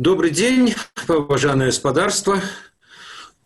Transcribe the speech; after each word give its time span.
Добрый 0.00 0.30
день, 0.30 0.74
поважанное 1.06 1.66
господарство. 1.66 2.40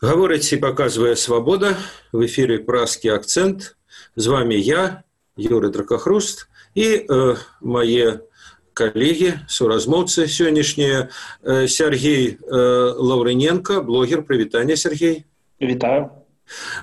Говорить 0.01 0.53
и 0.53 0.57
показывая 0.57 1.17
свобода. 1.17 1.77
В 2.13 2.25
эфире 2.27 2.61
«Праский 2.61 3.11
акцент». 3.11 3.77
С 4.15 4.29
вами 4.29 4.55
я, 4.55 5.03
Юрий 5.37 5.73
Дракохруст, 5.73 6.49
и 6.77 7.07
э, 7.09 7.35
мои 7.61 8.19
коллеги, 8.73 9.41
суразмовцы 9.49 10.29
сегодняшние. 10.29 11.11
Э, 11.43 11.67
Сергей 11.67 12.39
э, 12.39 12.55
Лаврененко, 12.55 13.81
блогер. 13.81 14.23
Привитание, 14.23 14.77
Сергей. 14.77 15.27
Витаю. 15.59 16.13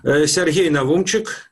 Э, 0.03 0.27
Сергей 0.27 0.69
Навумчик, 0.69 1.49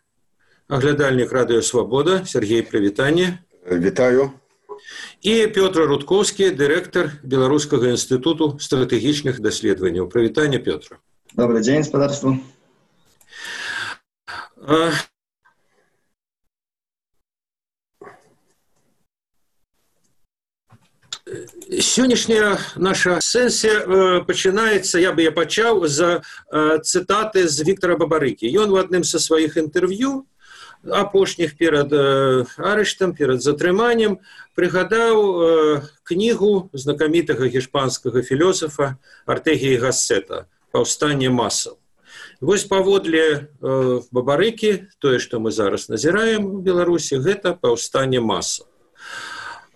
оглядальник 0.67 1.31
«Радио 1.31 1.61
Свобода». 1.61 2.25
Сергей, 2.25 2.63
привитание. 2.63 3.45
Витаю 3.65 4.38
і 5.21 5.47
Пётр 5.51 5.83
рудковскі 5.91 6.51
дырэктар 6.55 7.19
беларускага 7.23 7.91
інстытуту 7.91 8.55
стратэгічных 8.63 9.43
даследаванняў 9.43 10.07
прывітання 10.07 10.63
Пётра 10.63 10.99
добрый 11.35 11.61
дзень 11.61 11.83
гаспадарству 11.83 12.39
сённяшняя 21.69 22.57
наша 22.75 23.19
сэнсія 23.21 24.23
пачынаецца 24.23 25.03
я 25.03 25.11
бы 25.11 25.27
я 25.27 25.31
пачаў 25.31 25.85
за 25.85 26.23
цытаты 26.49 27.47
з 27.47 27.67
Віктора 27.67 27.99
бабарыкі 27.99 28.47
ён 28.47 28.71
у 28.71 28.79
адным 28.81 29.03
са 29.03 29.19
сваіх 29.19 29.59
інтэрв'ю 29.59 30.25
апошніх 30.87 31.57
перад 31.57 31.91
арыштам 32.57 33.13
перад 33.13 33.43
затрыманнем 33.43 34.19
прыгадаў 34.55 35.83
кнігу 36.07 36.69
знакамітага 36.73 37.51
гішпанскага 37.51 38.23
філёсафа 38.23 38.95
артэгіі 39.27 39.81
гассета 39.83 40.47
паўстанне 40.71 41.29
масаў 41.29 41.75
вось 42.39 42.63
паводле 42.63 43.51
бабарыкі 43.59 44.87
тое 45.03 45.19
што 45.19 45.43
мы 45.43 45.51
зараз 45.51 45.89
назіраем 45.89 46.47
у 46.47 46.63
беларусі 46.63 47.19
гэта 47.19 47.53
паўстанне 47.53 48.23
маса 48.23 48.63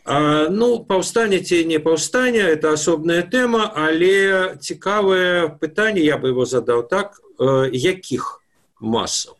А, 0.06 0.50
ну 0.50 0.84
паўстане 0.84 1.40
ці 1.40 1.64
не 1.64 1.80
паўстане 1.80 2.44
это 2.44 2.74
асобная 2.76 3.24
тэма 3.24 3.72
але 3.72 4.58
цікавае 4.60 5.56
пытанне 5.64 6.04
я 6.04 6.18
бы 6.18 6.36
его 6.36 6.44
задаў 6.44 6.84
так 6.92 7.24
э, 7.40 7.72
якіх 7.72 8.44
масаў 8.84 9.40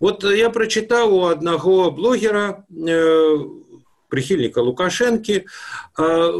Вот 0.00 0.24
я 0.24 0.50
прочитал 0.50 1.14
у 1.14 1.26
одного 1.26 1.90
блогера, 1.90 2.64
э, 2.70 3.36
прихильника 4.08 4.60
Лукашенки, 4.60 5.46
э, 5.98 6.32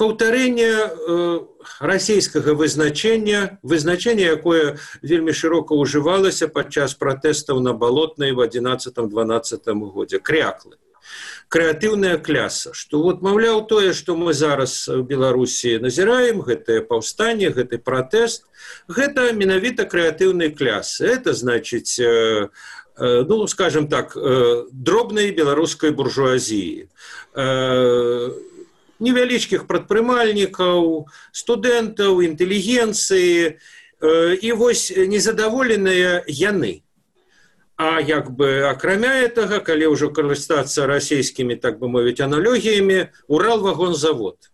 паўтарэнне 0.00 0.72
э, 0.72 1.40
расійскага 1.78 2.54
вызначэння 2.56 3.60
вызначэнне 3.62 4.32
якое 4.32 4.80
вельмі 5.02 5.36
шырока 5.36 5.76
ўжывалася 5.76 6.48
падчас 6.48 6.96
пратэстаў 6.96 7.60
на 7.60 7.76
балотнай 7.76 8.32
в 8.32 8.40
одиннадцатом 8.40 9.10
двадцатым 9.12 9.84
годзе. 9.92 10.18
Кряклы 10.18 10.80
крэатыўная 11.50 12.16
кляса 12.22 12.70
што 12.78 13.02
вот 13.02 13.22
маўляў 13.26 13.66
тое 13.66 13.92
што 13.92 14.14
мы 14.14 14.32
зараз 14.32 14.86
в 14.86 15.02
беларусі 15.02 15.78
назіраем 15.82 16.40
гэтае 16.46 16.80
паўстанне 16.86 17.50
гэты 17.50 17.82
пратэст 17.82 18.46
гэта 18.88 19.32
менавіта 19.32 19.84
крэатыўнай 19.84 20.50
клясы. 20.50 21.06
Это 21.06 21.34
значыць 21.34 21.98
э, 21.98 22.48
э, 22.96 23.24
ну 23.26 23.46
скажем 23.46 23.88
так 23.88 24.16
э, 24.16 24.64
дробнай 24.70 25.30
беларускай 25.30 25.90
буржуазіі. 25.90 26.88
Э, 27.34 28.30
невялічкіх 29.00 29.66
прадпрымальнікаў 29.66 31.06
студэнтаў 31.32 32.20
інтэлігенцыі 32.20 33.56
і 34.00 34.52
вось 34.56 34.92
незадаволеныя 34.92 36.24
яны 36.28 36.84
А 37.80 37.98
як 37.98 38.30
бы 38.36 38.68
акрамя 38.68 39.24
этого 39.24 39.64
калі 39.64 39.96
ўжо 39.96 40.12
карыстацца 40.12 40.84
расійскімі 40.84 41.56
так 41.56 41.80
бы 41.80 41.88
мовіць 41.88 42.20
аналогіямі 42.20 43.08
урал 43.24 43.64
вагонзавод 43.64 44.52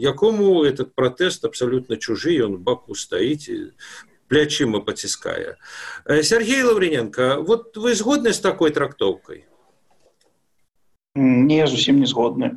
якому 0.00 0.62
этот 0.64 0.94
пратэст 0.94 1.44
абсолютно 1.44 1.96
чужы 1.96 2.38
он 2.46 2.56
баку 2.62 2.94
стаіць 2.94 3.74
плячыма 4.30 4.80
паціскае. 4.86 5.58
Сергей 6.22 6.62
лаврененко 6.62 7.42
вот 7.42 7.76
вы 7.76 7.94
згодны 7.94 8.32
з 8.32 8.40
такой 8.40 8.70
трактоўкай? 8.70 9.44
Не 11.18 11.66
зусім 11.66 12.00
не 12.00 12.06
згодны. 12.06 12.56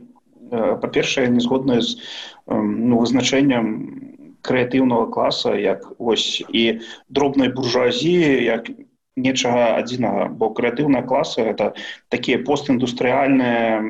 Па-першае 0.53 1.27
не 1.33 1.41
згодны 1.41 1.81
з 1.81 1.97
ну, 2.45 3.01
вызначэннем 3.01 4.37
крэатыўнага 4.45 5.09
класа 5.09 5.57
як 5.57 5.89
вось 5.97 6.45
і 6.53 6.85
дробнай 7.09 7.49
буржуазіі 7.49 8.43
як 8.45 8.69
нечага 9.15 9.77
адзінага 9.77 10.29
бо 10.33 10.49
крэатыўная 10.57 11.03
класы 11.05 11.41
это 11.53 11.73
такія 12.09 12.41
постіндустрыяльныя 12.41 13.81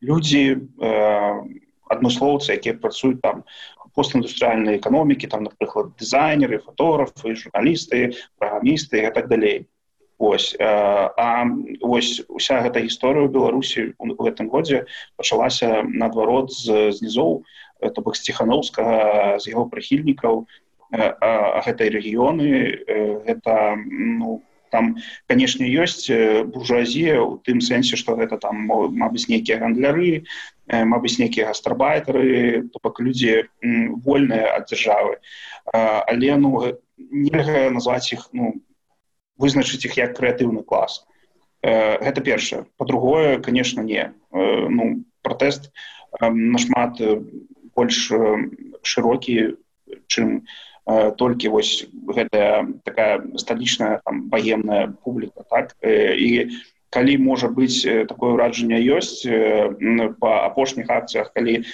людзі 0.00 0.42
э, 0.80 0.90
адмыслоўцы 1.90 2.56
якія 2.56 2.74
працуюць 2.80 3.20
там 3.20 3.44
постіндустрыяльнай 3.94 4.78
эканомікі 4.78 5.30
там 5.30 5.44
напрыклад 5.46 5.94
дызайнеры 6.00 6.58
фотографы 6.58 7.36
журналісты 7.36 8.16
праграмісты 8.38 9.06
і 9.06 9.12
так 9.14 9.28
далей. 9.28 9.68
Ось 10.18 10.54
э, 10.58 10.64
а 10.64 11.44
вось 11.82 12.22
уся 12.28 12.62
гэта 12.62 12.80
гісторыя 12.80 13.28
беларусі 13.28 13.92
у 13.98 14.14
гэтым 14.14 14.48
годзе 14.48 14.86
пачалася 15.16 15.82
наадварот 15.84 16.54
з 16.54 16.94
знізоў 16.96 17.42
то 17.84 18.00
бок 18.00 18.16
сціхановскага 18.16 19.38
з 19.42 19.50
яго 19.50 19.66
прыхільнікаў 19.68 20.46
гэтай 20.90 21.88
рэгіёны 21.94 22.50
гэта 23.28 23.76
ну 23.78 24.42
там 24.74 24.96
канешне 25.30 25.70
ёсць 25.70 26.10
буржуазія 26.50 27.22
у 27.22 27.38
тым 27.46 27.60
сэнсе 27.62 27.96
што 27.96 28.16
гэта 28.18 28.38
там 28.42 28.66
мабыць 28.66 29.28
нейкія 29.30 29.62
гандляры 29.62 30.24
мабыць 30.68 31.18
нейкія 31.18 31.52
гастрабайтары 31.52 32.68
то 32.72 32.82
бок 32.82 33.00
людзі 33.00 33.46
вольныя 34.06 34.54
ад 34.58 34.68
дзяржавы 34.68 35.18
але 35.72 36.36
ну 36.36 36.62
нельга 36.96 37.70
назваць 37.70 38.12
іх 38.12 38.28
ну 38.32 38.54
вызначыць 39.38 39.84
іх 39.86 39.96
як 39.98 40.14
крэатыўны 40.18 40.62
клас. 40.62 41.04
Гэта 41.62 42.20
першае. 42.20 42.64
По-другое 42.76 43.40
конечно 43.40 43.80
не. 43.80 44.12
Ну 44.30 45.04
пратэст 45.22 45.72
нашмат 46.20 47.00
больш 47.74 48.12
шырокі 48.82 49.56
чым 50.06 50.44
толькі 51.16 51.48
вось 51.48 51.86
гэтая 51.92 52.68
такая 52.84 53.24
сталічная 53.40 54.00
баемная 54.04 54.92
публіка 55.04 55.44
так? 55.48 55.72
І 55.82 56.52
калі 56.94 57.14
можа 57.18 57.50
быць 57.50 57.82
такое 58.06 58.36
ўраджанне 58.36 58.78
ёсць 58.94 59.26
па 60.22 60.32
апошніх 60.46 60.92
акцыях 60.92 61.32
калі 61.34 61.64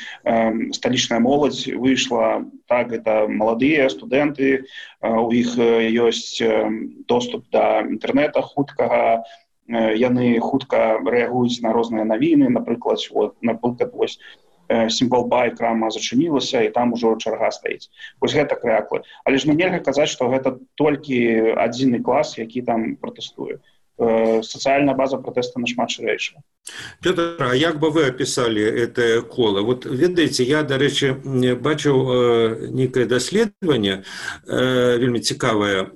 сталічная 0.79 1.21
моладзь 1.21 1.69
выйшла 1.75 2.47
так 2.73 2.95
это 2.97 3.27
маладыя 3.29 3.91
студэнты 3.93 4.65
у 5.03 5.29
іх 5.43 5.59
ёсць 6.09 6.41
доступ 7.11 7.45
да 7.53 7.85
інтэрнета 7.85 8.41
хуткага 8.41 9.27
яны 9.71 10.39
хутка 10.41 10.99
рэагуюць 11.05 11.63
на 11.67 11.75
розныя 11.77 12.09
навіны 12.09 12.49
напрыклад 12.49 13.05
вот 13.13 13.37
напрыклад 13.43 13.93
вось 13.93 14.17
сімвол 14.71 15.27
бай 15.29 15.55
крама 15.57 15.91
зачынілася 15.91 16.63
і 16.63 16.71
там 16.71 16.93
ужо 16.93 17.17
чарга 17.19 17.51
стаіць. 17.51 17.91
Вось 18.21 18.35
гэта 18.35 18.55
кряклы 18.55 19.03
але 19.25 19.39
ж 19.39 19.49
ну 19.49 19.55
нельга 19.59 19.81
казаць 19.83 20.11
што 20.13 20.31
гэта 20.31 20.59
толькі 20.75 21.19
адзіны 21.57 22.03
клас 22.03 22.39
які 22.39 22.63
там 22.63 22.97
пратэстуе. 22.97 23.61
Сацыяльная 24.01 24.97
база 24.97 25.19
пратэста 25.21 25.61
нашмат 25.61 25.93
шырэйшая 25.93 26.41
Петр, 27.03 27.37
а 27.41 27.55
як 27.55 27.81
бы 27.81 27.91
вы 27.91 28.07
опісалі 28.09 28.63
это 28.63 29.23
кола? 29.23 29.61
Вот 29.61 29.85
ведаеце 29.87 30.45
я 30.45 30.63
дарэчы 30.63 31.15
бачыў 31.57 31.97
э, 31.97 32.69
нейкае 32.71 33.07
даследаванне 33.07 34.05
э, 34.47 34.99
вельмі 35.01 35.21
цікавае 35.21 35.91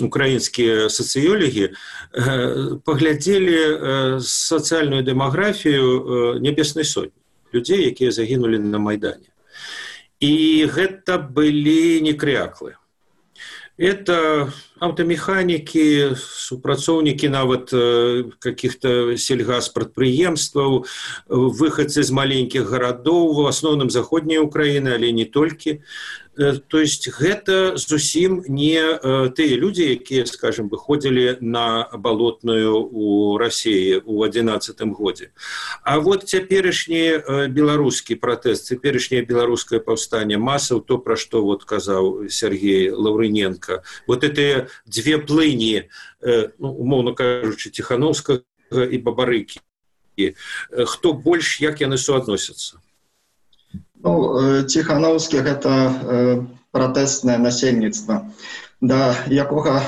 украінскія 0.00 0.88
сацыёлігі 0.88 1.68
э, 1.68 1.74
паглядзелі 2.84 3.56
э, 3.56 4.20
сацыяльную 4.20 5.02
дэмаграфію 5.02 5.84
э, 5.84 6.40
нябеснай 6.40 6.84
сотні 6.84 7.15
людзей 7.54 7.86
якія 7.86 8.10
загінулі 8.10 8.58
на 8.58 8.78
майдане. 8.78 9.28
І 10.20 10.66
гэта 10.72 11.18
былі 11.18 12.00
не 12.00 12.14
кряклы 12.14 12.76
это 13.76 14.50
аўтамеханікі 14.80 16.16
супрацоўнікі 16.20 17.28
нават 17.32 17.72
каких-то 18.38 19.16
сельгаспрадпрыемстваў 19.16 20.84
выхадцы 21.28 22.04
з 22.04 22.10
маленькіх 22.12 22.68
гарадоў 22.68 23.32
в 23.40 23.46
асноўным 23.48 23.88
заходняй 23.90 24.38
Украіны 24.38 24.92
але 24.96 25.12
не 25.12 25.24
толькі. 25.24 25.80
Э, 26.36 26.52
то 26.68 26.80
есть 26.80 27.08
гэта 27.08 27.76
зусім 27.76 28.44
не 28.48 28.76
э, 28.76 29.30
тыя 29.32 29.56
людзі 29.56 29.96
якія 29.96 30.26
скажем 30.26 30.68
выходзілі 30.68 31.40
на 31.40 31.88
балотную 31.96 32.76
у 32.76 33.38
рассіі 33.38 34.04
у 34.04 34.22
адзінацатым 34.22 34.92
годзе. 34.92 35.32
А 35.82 35.98
вот 35.98 36.28
цяперашні 36.28 37.24
э, 37.24 37.48
беларускі 37.48 38.20
пратэст 38.20 38.68
цяперашняе 38.68 39.24
беларускае 39.24 39.80
паўстанне 39.80 40.36
масаў 40.36 40.84
то 40.84 40.98
пра 40.98 41.16
што 41.16 41.40
вот 41.40 41.64
казаў 41.64 42.28
Сергей 42.28 42.90
лаўрыненко. 42.90 43.82
Вот 44.06 44.24
это 44.24 44.65
дзве 44.86 45.18
плыні 45.18 45.88
ну, 46.58 46.68
умоўно 46.70 47.14
кажучы 47.14 47.70
ціхановска 47.70 48.42
і 48.72 48.98
бабарыкі 48.98 49.60
хто 50.86 51.12
больш 51.12 51.60
як 51.60 51.80
яны 51.84 51.98
суадносяцца? 52.00 52.80
Ну, 54.00 54.12
ціханаўскі 54.64 55.42
гэта 55.44 55.72
пратэснае 56.72 57.38
насельніцтва 57.38 58.22
да 58.80 59.16
якога 59.32 59.80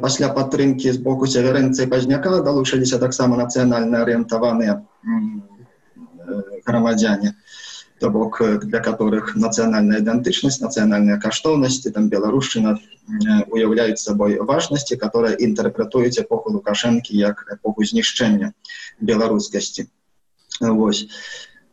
пасля 0.00 0.30
падтрымкі 0.30 0.92
з 0.94 0.98
боку 1.02 1.26
северэнцыі 1.26 1.90
пазняка 1.90 2.38
далучыліся 2.46 2.98
таксама 3.02 3.36
нацыянальна 3.36 4.02
арыентаваныя 4.06 4.82
грамадзяне 6.66 7.34
то 8.02 8.10
бок 8.10 8.42
для 8.66 8.80
которых 8.82 9.36
нацыянальная 9.38 10.02
ідэнтычнасць 10.02 10.58
нацыянальныя 10.64 11.20
каштоўнасці 11.22 11.94
там 11.94 12.10
беларушчына 12.10 12.74
уяўляюць 13.46 14.02
сабой 14.02 14.42
важнасці 14.42 14.98
которая 14.98 15.38
інтэрпрэтуюць 15.46 16.18
эпоху 16.24 16.50
лукашэнкі 16.58 17.14
як 17.14 17.46
эпоху 17.54 17.86
знішчэння 17.86 18.52
беларускасці 18.98 19.86
восьось 20.60 21.08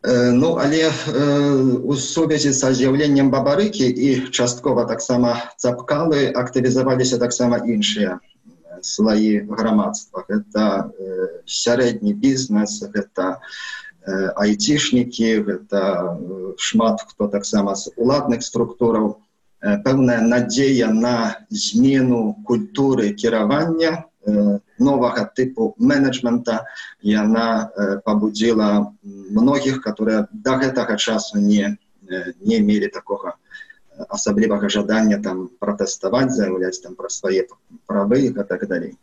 Ну 0.01 0.55
але 0.55 0.87
у 1.83 1.95
сувязі 1.95 2.53
са 2.55 2.71
з'яўленнем 2.71 3.33
бабарыкі 3.33 3.89
і 3.89 4.31
часткова 4.31 4.85
таксама 4.87 5.33
цапкалы 5.57 6.29
актывізаваліся 6.41 7.19
таксама 7.19 7.59
іншыя 7.65 8.19
слаі 8.81 9.43
грамадства. 9.49 10.23
Гэта 10.29 10.93
сярэдні 11.43 12.13
бізнес, 12.15 12.79
гэта 12.95 13.43
айцішнікі, 14.07 15.29
гэта 15.47 15.81
шмат 16.57 17.01
хто 17.07 17.27
таксама 17.27 17.75
з 17.75 17.91
уладных 17.95 18.43
структураў, 18.43 19.19
пэўная 19.59 20.21
надзея 20.23 20.87
на 20.93 21.45
змену 21.49 22.39
культуры 22.47 23.11
кіравання 23.13 24.05
новага 24.79 25.25
тыпу 25.35 25.75
менеджмента. 25.77 26.65
Яна 27.03 27.71
пабудзіла 28.05 28.93
многіх 29.03 29.81
которые 29.81 30.27
до 30.31 30.55
гэтага 30.63 30.95
часу 30.95 31.39
не 31.39 31.77
не 32.41 32.59
мелі 32.59 32.87
такога 32.87 33.35
асаблівага 34.09 34.69
жадання 34.69 35.19
там 35.21 35.49
пратэставаць 35.59 36.31
заяўляць 36.31 36.79
там 36.79 36.95
пра 36.95 37.09
свае 37.09 37.45
правы 37.85 38.19
і 38.25 38.31
так 38.31 38.67
далей. 38.67 38.97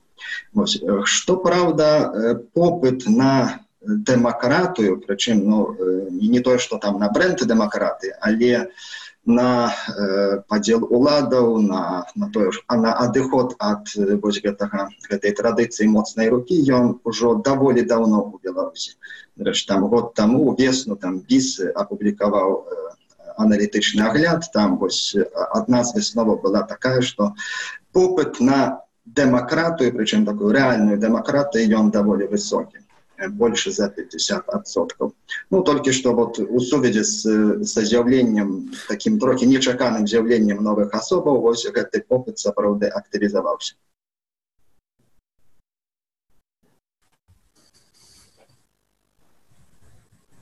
Вось, 0.53 0.81
что 1.05 1.37
правда 1.37 2.41
попыт 2.55 3.07
на 3.07 3.61
дэмакратыю 3.87 5.01
прычым 5.01 5.43
ну, 5.49 5.77
не 6.11 6.41
тое 6.41 6.59
что 6.59 6.79
там 6.79 6.99
на 6.99 7.09
бренды 7.11 7.45
дэмакраты 7.45 8.15
але 8.21 8.71
на 9.27 9.75
э, 9.99 10.41
падзел 10.47 10.87
уладаў 10.89 11.59
на 11.61 12.07
на 12.15 12.31
тое 12.31 12.53
ж 12.53 12.63
а 12.69 12.77
на 12.77 12.95
адыход 12.95 13.57
ад 13.59 13.91
вось 14.23 14.39
гэтага 14.41 14.89
гэтай 15.11 15.35
традыцыі 15.35 15.91
моцнай 15.91 16.31
рукі 16.31 16.55
ён 16.79 17.03
ужо 17.03 17.35
даволі 17.35 17.83
даўно 17.83 18.23
у 18.23 18.39
беларусі. 18.39 18.95
Рэч 19.37 19.67
там 19.67 19.89
год 19.91 20.15
таму 20.15 20.55
весну 20.55 20.97
там 20.97 21.19
біс 21.19 21.59
апублікаваў 21.59 22.55
э, 22.55 22.87
аналітычны 23.37 24.07
агляд 24.07 24.47
там 24.55 24.79
вось 24.79 25.17
адна 25.35 25.83
з 25.85 25.99
веснова 25.99 26.37
была 26.37 26.63
такая 26.63 27.03
что 27.03 27.35
попыт 27.93 28.39
на 28.41 28.83
дэмакратыю 29.05 29.91
прычым 29.93 30.25
такую 30.25 30.55
рэальную 30.55 31.03
дэмакратыю 31.03 31.67
ён 31.83 31.91
даволі 31.91 32.31
высокі 32.31 32.86
больше 33.29 33.73
за 33.73 33.89
50соткаў 33.89 35.13
ну 35.51 35.63
толькі 35.63 35.93
что 35.93 36.15
вот 36.15 36.39
у 36.39 36.61
сувязі 36.61 37.05
с 37.05 37.23
са 37.65 37.85
з'яўленнем 37.85 38.71
таким 38.89 39.19
трохі 39.19 39.47
нечаканым 39.47 40.07
з'яўленнем 40.07 40.63
новых 40.63 40.95
асобаў 40.95 41.41
вось 41.41 41.67
гэты 41.67 42.05
попыт 42.09 42.39
сапраўды 42.39 42.87
актывізаваўся 42.89 43.75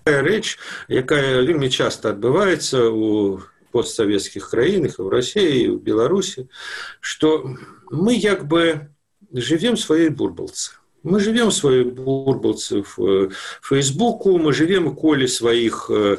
рэч 0.05 0.59
якая 0.89 1.43
вельмі 1.43 1.71
часто 1.71 2.11
адбываецца 2.13 2.91
у 2.93 3.41
постсавецкіх 3.73 4.51
краінах 4.51 4.99
в 4.99 5.09
россии 5.09 5.67
у 5.69 5.79
беларусі 5.79 6.49
что 7.01 7.57
мы 7.91 8.15
як 8.15 8.47
бы 8.47 8.91
живем 9.33 9.77
сваёй 9.77 10.11
бурбалцы 10.11 10.84
Мы 11.05 11.21
живем 11.21 11.51
свои 11.51 11.85
бурбалцы 11.85 12.83
в 12.83 12.99
э, 12.99 13.29
Фейсбуку, 13.63 14.39
мы 14.39 14.55
живем 14.55 14.87
у 14.87 14.95
коле 14.95 15.29
своих, 15.29 15.91
э, 15.91 16.17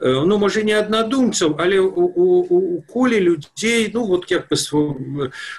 э, 0.00 0.12
ну, 0.12 0.38
может, 0.38 0.62
не 0.62 0.72
однодумцев, 0.72 1.54
але 1.58 1.80
у, 1.80 2.04
у, 2.04 2.76
у 2.76 2.82
коле 2.82 3.18
людей, 3.18 3.90
ну, 3.92 4.04
вот 4.04 4.26
как 4.26 4.48
бы 4.48 4.56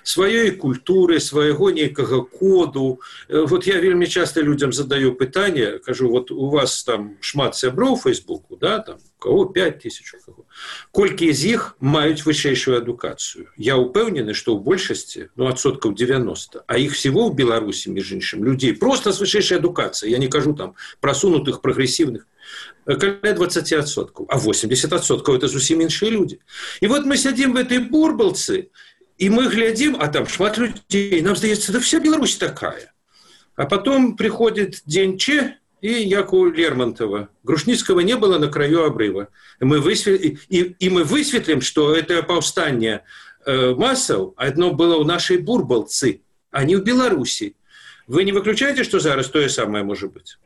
своей 0.03 0.51
культуры, 0.51 1.19
своего 1.19 1.71
некого 1.71 2.21
коду. 2.21 3.01
Вот 3.27 3.65
я 3.67 3.79
вельми 3.79 4.05
часто 4.05 4.39
людям 4.39 4.71
задаю 4.71 5.11
питание, 5.11 5.79
кажу, 5.79 6.09
вот 6.09 6.31
у 6.31 6.49
вас 6.49 6.83
там 6.83 7.17
шмат 7.19 7.57
сябров 7.57 8.03
Фейсбуку, 8.03 8.55
да, 8.55 8.79
там, 8.79 8.99
кого 9.18 9.46
5 9.46 9.78
тысяч 9.78 10.14
у 10.14 10.18
кого 10.20 10.44
колькі 10.92 11.32
з 11.32 11.56
іх 11.56 11.76
маюць 11.80 12.24
вышэйшую 12.24 12.76
адукацыю 12.78 13.48
я 13.56 13.76
упэўнены 13.80 14.34
што 14.34 14.52
ў 14.52 14.60
большасці 14.60 15.28
ну 15.36 15.48
адсоткаў 15.48 15.94
90 15.94 16.64
а 16.66 16.78
іх 16.78 16.92
всего 16.92 17.28
ў 17.28 17.34
беларусі 17.34 17.90
між 17.90 18.12
іншым 18.20 18.44
людзей 18.44 18.76
просто 18.76 19.12
з 19.12 19.24
вышэйшай 19.24 19.58
адукацыі 19.58 20.10
я 20.12 20.18
не 20.18 20.28
кажу 20.28 20.52
там 20.52 20.74
прасунутых 21.00 21.60
прагрэсіўных 21.64 22.28
20соткаў 22.86 24.26
а 24.28 24.36
80соткаў 24.36 25.40
это 25.40 25.48
зусім 25.48 25.80
іншыя 25.80 26.10
людзі 26.10 26.40
і 26.80 26.86
вот 26.92 27.06
мы 27.08 27.16
сядзім 27.16 27.54
в 27.54 27.62
этой 27.64 27.78
бурбалцы 27.80 28.68
і 29.18 29.26
мы 29.30 29.48
глядзім 29.48 29.96
а 30.00 30.08
там 30.08 30.26
шмат 30.26 30.58
людзей 30.58 31.22
нам 31.22 31.36
здаецца 31.36 31.72
да 31.72 31.80
вся 31.80 32.00
Беларусь 32.00 32.36
такая 32.36 32.92
а 33.56 33.66
потом 33.66 34.16
приходит 34.16 34.82
дзень 34.86 35.18
че 35.18 35.56
и 35.81 35.91
як 35.91 36.33
у 36.33 36.45
Лермонтова. 36.45 37.29
Грушницкого 37.43 38.01
не 38.01 38.15
было 38.15 38.37
на 38.37 38.47
краю 38.47 38.83
обрыва. 38.83 39.27
Мы 39.59 39.79
высве... 39.79 40.15
и, 40.17 40.61
и 40.79 40.89
мы 40.89 41.03
высветлим, 41.03 41.61
что 41.61 41.95
это 41.95 42.21
повстание 42.23 43.03
э, 43.45 43.73
массов 43.75 44.33
одно 44.35 44.73
было 44.73 44.97
у 44.97 45.03
нашей 45.03 45.37
Бурбалцы, 45.37 46.21
а 46.51 46.63
не 46.63 46.75
в 46.75 46.83
Беларуси. 46.83 47.55
Вы 48.07 48.23
не 48.23 48.31
выключаете, 48.31 48.83
что 48.83 48.99
зараз 48.99 49.27
то 49.27 49.41
же 49.41 49.49
самое 49.49 49.83
может 49.83 50.11
быть? 50.11 50.37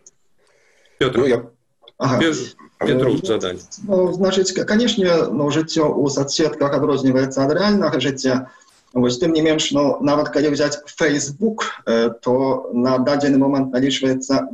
Петр, 0.97 1.19
ну, 1.19 1.25
я... 1.25 1.49
ага. 1.97 2.33
Петру 2.79 3.17
задание. 3.17 3.63
Ну, 3.83 4.11
значит, 4.11 4.51
конечно, 4.51 5.29
но 5.29 5.49
жыццё 5.49 5.87
у 5.87 6.09
соцсетках 6.09 6.73
адрозніваецца 6.73 7.45
ад 7.45 7.53
рэальнага 7.55 7.99
жыцця. 8.03 8.51
Вось, 8.93 9.17
тым 9.17 9.31
не 9.33 9.41
менш 9.41 9.71
ну, 9.71 9.97
нават 10.01 10.29
калі 10.29 10.53
взять 10.53 10.83
Facebook, 10.99 11.81
э, 11.87 12.11
то 12.21 12.69
на 12.73 12.99
дадзены 12.99 13.39
момент 13.39 13.71
налічваецца 13.73 14.51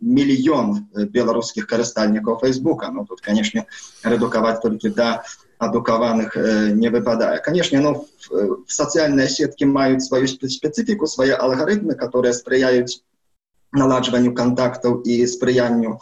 мільён 0.00 0.86
беларускіх 1.10 1.66
карыстальнікаў 1.66 2.38
фейсбука. 2.40 2.90
Ну 2.94 3.04
тут 3.04 3.20
конечно 3.20 3.66
рэдукаваць 4.04 4.60
толькі 4.62 4.94
да 4.94 5.24
адукаваных 5.58 6.36
э, 6.36 6.70
не 6.72 6.88
выпадае 6.88 7.40
конечно 7.40 7.80
ну 7.80 7.92
сацыяльныя 8.68 9.28
сеткі 9.28 9.64
маюць 9.72 10.04
сваю 10.04 10.28
спецыфіку 10.28 11.06
свае 11.06 11.34
алгарытмы 11.34 11.94
которые 11.94 12.32
спрыяюць 12.36 13.00
наладжванню 13.72 14.34
контактаў 14.34 15.00
і 15.04 15.26
спрыянню 15.26 15.98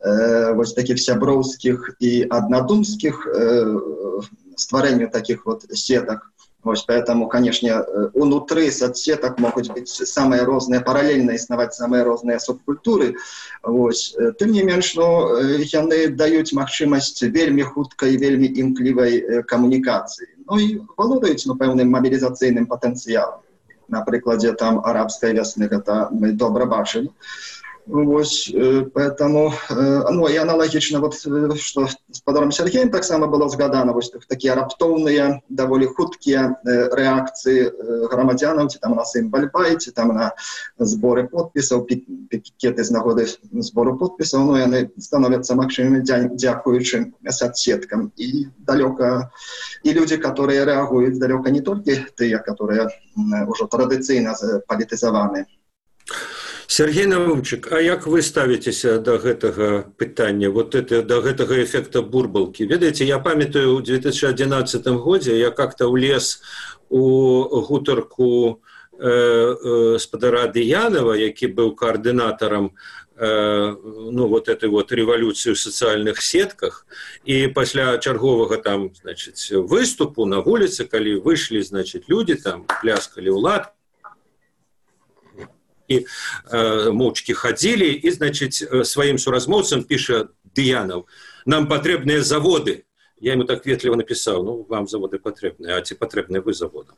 э, 0.00 0.52
вось 0.52 0.74
таких 0.74 1.00
сяброўскіх 1.00 1.96
і 1.98 2.12
аднадумскіх 2.28 3.26
э, 3.26 4.20
стварэнню 4.56 5.08
таких 5.08 5.46
вот 5.46 5.64
сетак 5.72 6.28
Вось, 6.62 6.82
поэтому, 6.82 7.26
конечно, 7.26 7.86
внутри 8.12 8.70
соцсеток 8.70 9.38
могут 9.38 9.72
быть 9.72 9.88
самые 9.88 10.42
разные, 10.42 10.80
параллельно 10.80 11.34
исновать 11.34 11.72
самые 11.72 12.02
разные 12.02 12.38
субкультуры. 12.38 13.16
Вось. 13.62 14.14
Тем 14.38 14.52
не 14.52 14.62
меньше, 14.62 14.98
но 14.98 15.36
они 15.36 16.06
дают 16.08 16.52
возможность 16.52 17.22
вельми 17.22 17.62
хуткой, 17.62 18.16
вельми 18.16 18.46
имклivой 18.60 19.42
коммуникации. 19.44 20.28
Ну 20.46 20.58
и 20.58 20.80
володают, 20.96 21.40
ну, 21.46 21.56
певным 21.56 21.90
мобилизационным 21.90 22.66
потенциалом. 22.66 23.40
На 23.88 24.02
прикладе 24.02 24.52
там 24.52 24.84
арабской 24.84 25.32
весны, 25.32 25.64
это 25.64 26.08
мы 26.10 26.32
добро 26.32 26.66
бачили. 26.66 27.10
Вось, 27.86 28.52
поэтому, 28.94 29.52
ну, 29.68 30.28
и 30.28 30.36
аналогично, 30.36 31.00
вот, 31.00 31.14
что 31.14 31.86
с 31.86 32.20
Подором 32.20 32.52
Сергеем 32.52 32.90
так 32.90 33.04
само 33.04 33.26
было 33.26 33.48
згадано, 33.48 33.92
вот, 33.92 34.04
такие 34.28 34.54
раптовные, 34.54 35.42
довольно 35.48 35.88
хуткие 35.88 36.56
реакции 36.64 37.72
громадянов, 38.08 38.78
там 38.78 38.94
на 38.94 39.04
сын 39.04 39.28
Бальбайте, 39.28 39.90
там 39.90 40.14
на 40.14 40.34
сборы 40.78 41.26
подписов, 41.28 41.86
пикеты 41.86 42.84
с 42.84 42.90
нагоды 42.90 43.26
сбору 43.52 43.96
подписов, 43.96 44.40
ну, 44.40 44.56
и 44.56 44.60
они 44.60 44.90
становятся 44.98 45.54
максимум 45.54 46.04
дякуючим 46.04 47.16
соцсеткам. 47.28 48.12
И 48.16 48.46
далеко, 48.58 49.30
и 49.82 49.92
люди, 49.92 50.16
которые 50.16 50.64
реагуют 50.64 51.18
далеко 51.18 51.48
не 51.48 51.60
только 51.60 51.96
те, 52.16 52.38
которые 52.38 52.88
уже 53.48 53.66
традиционно 53.66 54.34
политизованы, 54.68 55.46
Сергей 56.72 57.06
Наумчык, 57.06 57.72
а 57.72 57.80
як 57.82 58.06
вы 58.06 58.22
ставіцеся 58.22 59.00
да 59.02 59.18
гэтага 59.18 59.90
пытання 59.98 60.50
вот 60.54 60.76
это 60.78 61.02
да 61.02 61.18
гэтага 61.18 61.58
эфекта 61.64 62.00
бурбалкі? 62.00 62.62
Ведаеце 62.62 63.02
я 63.02 63.18
памятаю 63.18 63.74
у 63.74 63.80
2011 63.80 64.86
годзе 65.02 65.36
я 65.36 65.50
как-то 65.50 65.90
ўлез 65.90 66.38
у 66.88 67.66
гутарку 67.66 68.62
э, 68.92 69.02
э, 69.02 69.98
спадара 69.98 70.46
дыянова 70.46 71.18
які 71.18 71.50
быў 71.50 71.74
коаардынатарам 71.74 72.70
э, 73.18 73.74
ну 74.14 74.28
вот 74.28 74.48
этой 74.48 74.70
вот 74.70 74.92
рэвалюцыі 74.94 75.50
ў 75.50 75.58
сацыяльных 75.58 76.22
сетках 76.22 76.86
і 77.26 77.50
пасля 77.50 77.98
чарговага 77.98 78.62
там 78.62 78.94
значит 78.94 79.42
выступу 79.50 80.22
на 80.22 80.38
вуліцы 80.38 80.86
калі 80.86 81.18
выйшлі 81.18 81.66
значит 81.66 82.06
люди 82.06 82.38
там 82.38 82.62
пляскалі 82.78 83.34
ўлад 83.34 83.74
і 85.90 86.06
э, 86.06 86.92
моўчкі 86.94 87.34
хадзілі 87.34 87.90
і 87.90 88.08
значыць 88.14 88.62
сваім 88.86 89.18
суразмоўцам 89.18 89.82
піша 89.82 90.30
дыянаў 90.54 91.06
нам 91.46 91.66
патрэбныя 91.66 92.22
заводы 92.22 92.86
я 93.20 93.34
ему 93.34 93.44
так 93.44 93.66
ветліва 93.66 93.98
напісаў 93.98 94.44
ну 94.46 94.52
вам 94.70 94.86
заводы 94.86 95.18
патрэбныя 95.18 95.78
а 95.78 95.82
ці 95.82 95.98
патрэбныя 95.98 96.40
вы 96.46 96.54
заводам 96.54 96.96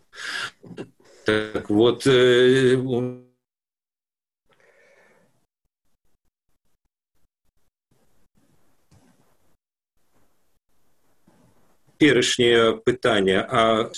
так 1.24 1.70
вот 1.70 2.06
э, 2.06 2.76
перашняе 11.98 12.76
пытанне 12.76 13.40
а 13.40 13.90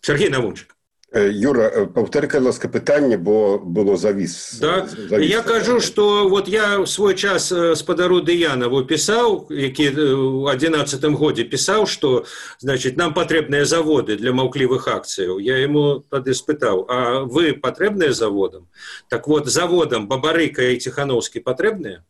Сергей 0.00 0.30
навунчык 0.30 0.77
Юра 1.14 1.86
паўтарка 1.86 2.38
ласка 2.38 2.68
пытанне 2.68 3.16
бо 3.16 3.58
было 3.58 3.96
завіс. 3.96 4.58
Да? 4.60 4.86
завіс. 4.86 5.30
я 5.30 5.40
кажу 5.40 5.80
что 5.80 6.28
вот 6.28 6.48
я 6.48 6.80
в 6.80 6.86
свой 6.86 7.14
час 7.14 7.52
спадару 7.76 8.20
дыянаву 8.20 8.84
пісаў 8.84 9.48
які 9.48 9.88
у 9.96 10.44
одиннадцатым 10.52 11.16
годзе 11.16 11.44
пісаў 11.44 11.86
что 11.86 12.26
значит 12.58 12.98
нам 12.98 13.14
патрэбныя 13.14 13.64
заводы 13.64 14.18
для 14.18 14.32
маўклівых 14.32 14.86
акцыяў 14.86 15.40
я 15.40 15.56
ему 15.56 16.04
тады 16.10 16.34
спытаў 16.34 16.84
а 16.90 17.24
вы 17.24 17.54
патрэбныя 17.54 18.12
заводам? 18.12 18.68
Так 19.08 19.28
вот 19.28 19.48
заводам 19.48 20.08
бабарыка 20.08 20.60
і 20.60 20.76
ціхановскі 20.76 21.40
патрэбныя 21.40 22.04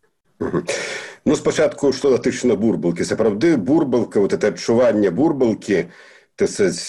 ну 1.24 1.36
спачатку 1.36 1.92
что 1.92 2.10
датычна 2.10 2.56
бурбалкі 2.56 3.04
сапраўды 3.04 3.56
бурбалка 3.56 4.18
вот 4.18 4.32
это 4.32 4.48
адчуванне 4.48 5.10
бурбалкі 5.10 5.86
то 5.86 6.17
сказать, 6.46 6.86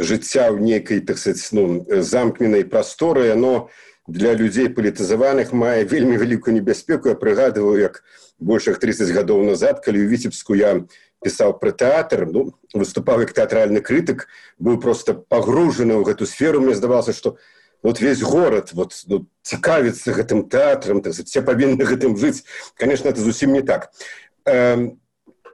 жыцця 0.00 0.48
ў 0.48 0.60
нейкай 0.60 1.04
ну, 1.52 1.84
замкненай 2.00 2.64
прасторы 2.64 3.34
но 3.34 3.68
для 4.06 4.32
людзей 4.32 4.68
палітызаваных 4.70 5.52
мае 5.52 5.84
вельмі 5.84 6.16
вялікую 6.16 6.54
небяспеку. 6.54 7.08
Я 7.08 7.14
прыгадываю 7.14 7.78
як 7.80 8.02
большых 8.38 8.78
30 8.78 9.10
гадоў 9.10 9.44
назад 9.44 9.82
калі 9.84 10.00
ў 10.00 10.08
віцебску 10.08 10.54
я 10.54 10.86
пісаў 11.24 11.58
пра 11.58 11.72
тэатр 11.72 12.26
ну, 12.30 12.54
выступаў 12.72 13.26
як 13.26 13.34
тэатральны 13.34 13.82
крытык 13.82 14.28
быў 14.58 14.78
просто 14.80 15.14
пагружаны 15.14 15.98
ў 15.98 16.06
гэту 16.06 16.26
сферу. 16.26 16.60
Мне 16.60 16.74
здавалася 16.74 17.12
что 17.12 17.36
вот 17.82 18.00
весь 18.00 18.22
город 18.22 18.70
вот 18.72 18.94
ну, 19.06 19.26
цікавіцца 19.42 20.14
гэтым 20.14 20.46
тэатрам 20.48 21.02
так, 21.02 21.12
все 21.12 21.42
павінны 21.42 21.82
гэтым 21.82 22.16
жыць. 22.16 22.46
Конечно 22.76 23.08
это 23.08 23.20
зусім 23.20 23.52
не 23.52 23.62
так. 23.62 23.90
А 24.46 24.78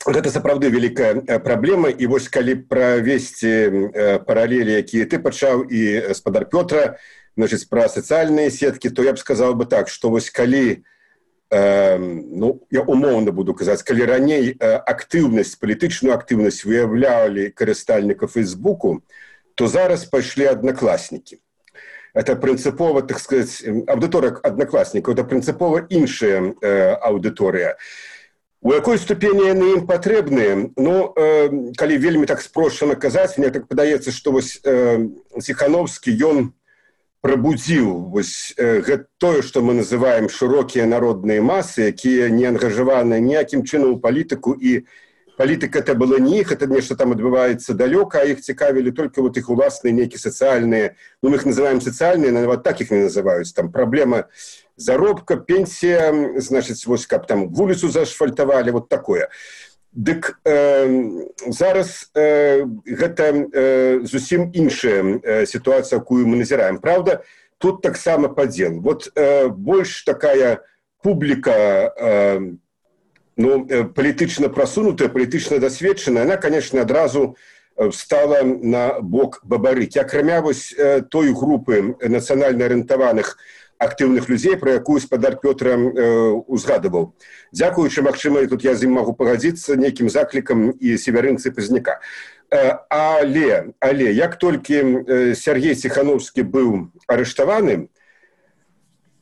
гэта 0.07 0.31
сапраўды 0.35 0.71
вялікая 0.71 1.39
праблема 1.39 1.89
і 1.89 2.07
вось 2.11 2.27
калі 2.27 2.67
правесці 2.67 3.91
паралелі 4.27 4.75
якія 4.83 5.07
ты 5.07 5.23
пачаў 5.23 5.63
і 5.71 6.11
спадар 6.15 6.51
пётра 6.51 6.99
значитчыць 7.39 7.71
пра 7.71 7.87
сацыяльныя 7.87 8.51
сеткі 8.51 8.91
то 8.91 9.07
я 9.07 9.13
б 9.13 9.19
сказал 9.19 9.55
бы 9.55 9.67
так 9.67 9.89
что 9.89 10.11
вось 10.11 10.31
калі 10.31 10.83
э, 11.51 11.99
ну 11.99 12.67
я 12.71 12.83
умоўна 12.83 13.31
буду 13.31 13.55
казаць 13.55 13.83
калі 13.83 14.05
раней 14.11 14.59
актыўнасць 14.59 15.55
палітычную 15.55 16.15
актыўнасць 16.19 16.67
выяўлялі 16.67 17.55
карыстальніка 17.55 18.27
фейсбуку 18.27 19.03
то 19.55 19.69
зараз 19.69 20.05
пайшлі 20.05 20.51
аднакласнікі 20.51 21.39
это 22.15 22.35
прынцыпова 22.35 23.07
так 23.07 23.23
сказать 23.23 23.63
аўдыторак 23.87 24.43
аднакласнікаў 24.43 25.15
это 25.15 25.23
прынцыпова 25.23 25.87
іншая 25.89 26.59
э, 26.59 26.99
аўдыторыя 26.99 27.79
і 27.79 28.12
у 28.63 28.73
якой 28.73 28.99
ступені 28.99 29.51
яны 29.51 29.75
ім 29.75 29.87
патрэбныя? 29.91 30.71
Ну 30.79 31.13
э, 31.19 31.75
калі 31.75 31.99
вельмі 31.99 32.27
так 32.27 32.41
спрошчана 32.41 32.95
казаць 32.95 33.37
мне 33.37 33.51
так 33.51 33.67
падаецца 33.67 34.15
што 34.15 34.31
вось 34.31 34.63
э, 34.63 35.11
ціхановскі 35.43 36.15
ён 36.23 36.55
прабудзіў 37.23 38.15
вось 38.15 38.55
э, 38.57 39.03
тое 39.19 39.43
што 39.43 39.63
мы 39.63 39.75
называем 39.75 40.31
шырокія 40.31 40.87
народныя 40.87 41.43
масы 41.43 41.91
якія 41.91 42.31
не 42.31 42.47
ангажаваны 42.47 43.19
ніякім 43.19 43.67
чынам 43.67 43.95
у 43.95 43.99
палітыку 43.99 44.55
і 44.55 44.87
палітыка 45.35 45.83
это 45.83 45.99
было 45.99 46.23
не 46.23 46.39
іх 46.39 46.55
это 46.55 46.71
нешта 46.71 46.95
там 46.95 47.11
адбываецца 47.19 47.75
далёка 47.75 48.23
а 48.23 48.31
іх 48.31 48.47
цікавілі 48.47 48.95
только 48.95 49.23
вот 49.23 49.37
іх 49.37 49.51
уласныя 49.51 49.91
нейкі 49.91 50.23
сацыяльныя 50.23 50.95
ну 51.23 51.35
мы 51.35 51.43
их 51.43 51.47
называем 51.47 51.83
сацыяльныя 51.83 52.31
нават 52.31 52.63
так 52.63 52.79
іх 52.81 52.95
не 52.95 53.11
называюць 53.11 53.51
там 53.51 53.75
праблема 53.75 54.31
у 54.31 54.62
заробка 54.77 55.37
пенсія 55.37 56.13
значыць 56.37 56.87
вось 56.87 57.07
каб 57.07 57.27
там 57.27 57.49
вуліцу 57.49 57.91
заашфальтавалі 57.91 58.71
вот 58.71 58.89
такое. 58.89 59.29
Дык 59.93 60.41
э, 60.45 61.29
зараз 61.47 62.11
э, 62.15 62.65
гэта 62.87 63.25
э, 63.53 64.01
зусім 64.05 64.51
іншая 64.55 65.21
э, 65.21 65.47
сітуацыя 65.47 66.01
якую 66.01 66.27
мы 66.27 66.37
назіраем. 66.37 66.79
Праўда 66.79 67.25
тут 67.59 67.83
таксама 67.83 68.29
падзел. 68.29 68.81
Вот 68.81 69.13
э, 69.15 69.49
больш 69.49 70.03
такая 70.05 70.65
публіка 71.03 71.93
э, 71.93 72.41
ну 73.37 73.67
э, 73.67 73.85
палітычна 73.85 74.49
прасунутая 74.49 75.09
палітычна 75.09 75.59
дасведчаная 75.59 76.25
она 76.25 76.37
конечно 76.37 76.81
адразу 76.81 77.37
стала 77.91 78.43
на 78.45 79.01
бок 79.01 79.41
бабарыкі. 79.43 79.99
Акрамя 79.99 80.41
вось 80.41 80.75
той 81.11 81.33
групы 81.35 81.97
нацыянальна 82.01 82.67
арыентаваных 82.67 83.37
актыўных 83.83 84.29
людзей 84.29 84.57
пра 84.57 84.79
якую 84.79 85.01
спадар 85.01 85.37
пётра 85.37 85.75
э, 85.75 86.31
узгадываў. 86.47 87.15
Дзякуючы 87.53 88.03
магчыма 88.03 88.47
тут 88.47 88.65
я 88.65 88.75
з 88.75 88.87
ім 88.87 88.95
магу 88.99 89.13
пагадзіцца 89.19 89.77
нейкім 89.77 90.09
заклікам 90.09 90.71
і 90.71 90.97
северынцы 90.97 91.51
пазняка. 91.51 91.99
Э, 92.51 92.79
але 92.89 93.75
але 93.81 94.13
як 94.13 94.37
толькі 94.39 95.35
сергей 95.35 95.75
ціхановскі 95.75 96.47
быў 96.47 96.95
арыштаваны 97.09 97.89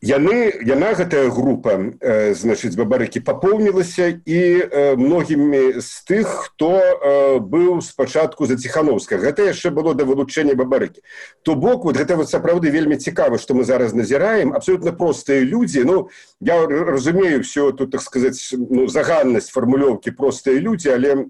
яны 0.01 0.53
яна 0.65 0.95
гэтая 0.97 1.29
група 1.29 1.93
э, 2.01 2.33
значыць 2.33 2.73
бабарыкі 2.73 3.21
папоўнілася 3.21 4.21
і 4.25 4.41
э, 4.41 4.97
многімі 4.97 5.81
з 5.81 5.91
тых 6.09 6.25
хто 6.25 6.73
э, 6.81 7.39
быў 7.39 7.85
спачатку 7.85 8.49
за 8.49 8.57
ціхановска 8.57 9.21
гэта 9.21 9.53
яшчэ 9.53 9.71
было 9.71 9.93
да 9.95 10.09
вылучэння 10.09 10.57
бабарыкі. 10.57 11.05
То 11.43 11.55
бок 11.55 11.85
вот 11.85 12.01
гэта 12.01 12.17
вот 12.17 12.33
сапраўды 12.33 12.73
вельмі 12.73 12.97
цікава 12.97 13.37
што 13.37 13.53
мы 13.55 13.65
зараз 13.65 13.93
назіраем. 13.93 14.57
Абсолютно 14.57 14.93
простыя 14.93 15.45
людзі. 15.45 15.85
Ну 15.85 16.09
я 16.41 16.65
разумею 16.67 17.45
все 17.45 17.73
тут 17.73 17.93
так 17.93 18.01
сказаць 18.01 18.55
ну, 18.57 18.89
заганнасць 18.89 19.53
фармулёўкі 19.53 20.17
простыя 20.17 20.57
людзі 20.57 20.97
але 20.97 21.29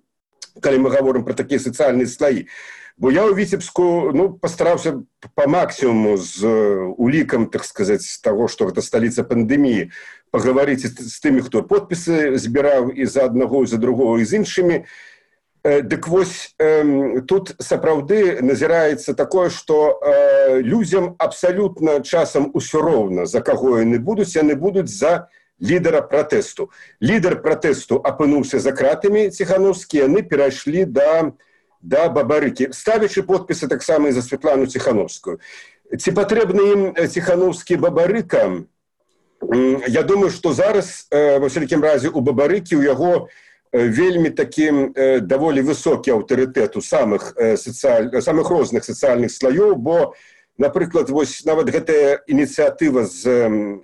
калі 0.62 0.78
мы 0.78 0.90
гаворым 0.90 1.24
про 1.24 1.34
такія 1.34 1.58
сацыяльныя 1.58 2.06
слаі 2.06 2.46
бо 3.00 3.08
я 3.08 3.24
ў 3.24 3.32
віцебску 3.32 4.12
ну 4.12 4.36
пастараўся 4.36 5.00
по 5.32 5.48
максимуму 5.48 6.20
з 6.20 6.44
улікам 7.00 7.48
так 7.48 7.64
сказаць 7.64 8.04
з 8.04 8.20
того 8.20 8.46
что 8.46 8.68
гэта 8.68 8.84
сталіца 8.84 9.24
пандеміі 9.24 9.88
пагаварыць 10.28 10.84
з 10.84 11.16
тымі 11.24 11.40
хто 11.40 11.64
подпісы 11.64 12.36
збіраў 12.36 12.92
і 12.92 13.08
за 13.08 13.24
аднаго 13.32 13.64
за 13.64 13.80
другого 13.80 14.20
і 14.20 14.28
з 14.28 14.44
іншымі 14.44 14.84
дык 15.64 16.08
вось 16.08 16.54
э, 16.58 17.20
тут 17.28 17.56
сапраўды 17.60 18.40
назіраецца 18.40 19.14
такое 19.14 19.50
что 19.50 20.00
э, 20.00 20.60
людзям 20.60 21.16
абсалютна 21.18 22.00
часам 22.00 22.50
усё 22.54 22.80
роўна 22.80 23.26
за 23.26 23.40
каго 23.40 23.78
яны 23.80 23.98
будуць. 23.98 24.36
Яны 24.36 24.56
будуць 24.56 24.88
за 24.88 25.28
лідара 25.60 26.00
пратэсту. 26.00 26.70
Лідар 27.00 27.42
пратэсту 27.42 28.00
апынуўся 28.00 28.58
за 28.58 28.72
кратамі 28.72 29.28
ціхановскі 29.28 30.08
яны 30.08 30.22
перайшлі 30.22 30.84
да 30.84 31.32
да 31.82 32.08
бабарыкі 32.08 32.72
ставячы 32.76 33.22
подпісы 33.22 33.68
таксама 33.68 34.08
і 34.08 34.12
за 34.12 34.22
Святлану 34.22 34.66
ціхановскую 34.66 35.40
ці 35.96 36.10
патрэбны 36.14 36.62
ім 36.72 36.82
ціхановскі 37.08 37.76
бабарыкам 37.76 38.66
я 39.88 40.02
думаю 40.02 40.30
что 40.30 40.52
зараз 40.52 41.08
во 41.10 41.48
всякім 41.48 41.82
разе 41.82 42.08
у 42.08 42.20
бабарыкі 42.20 42.76
у 42.76 42.82
яго 42.82 43.28
вельмі 43.72 44.30
таким 44.30 44.92
даволі 45.22 45.62
высокі 45.62 46.12
аўтарытэт 46.12 46.76
у 46.76 46.82
самых 46.82 47.34
социаль 47.56 48.10
самых 48.20 48.50
розных 48.50 48.84
сацыяльных 48.84 49.32
слоёў 49.32 49.76
бо 49.76 50.14
напрыклад 50.58 51.08
вось 51.08 51.44
нават 51.44 51.70
гэтая 51.72 52.20
ініцыятыва 52.28 53.08
з 53.08 53.24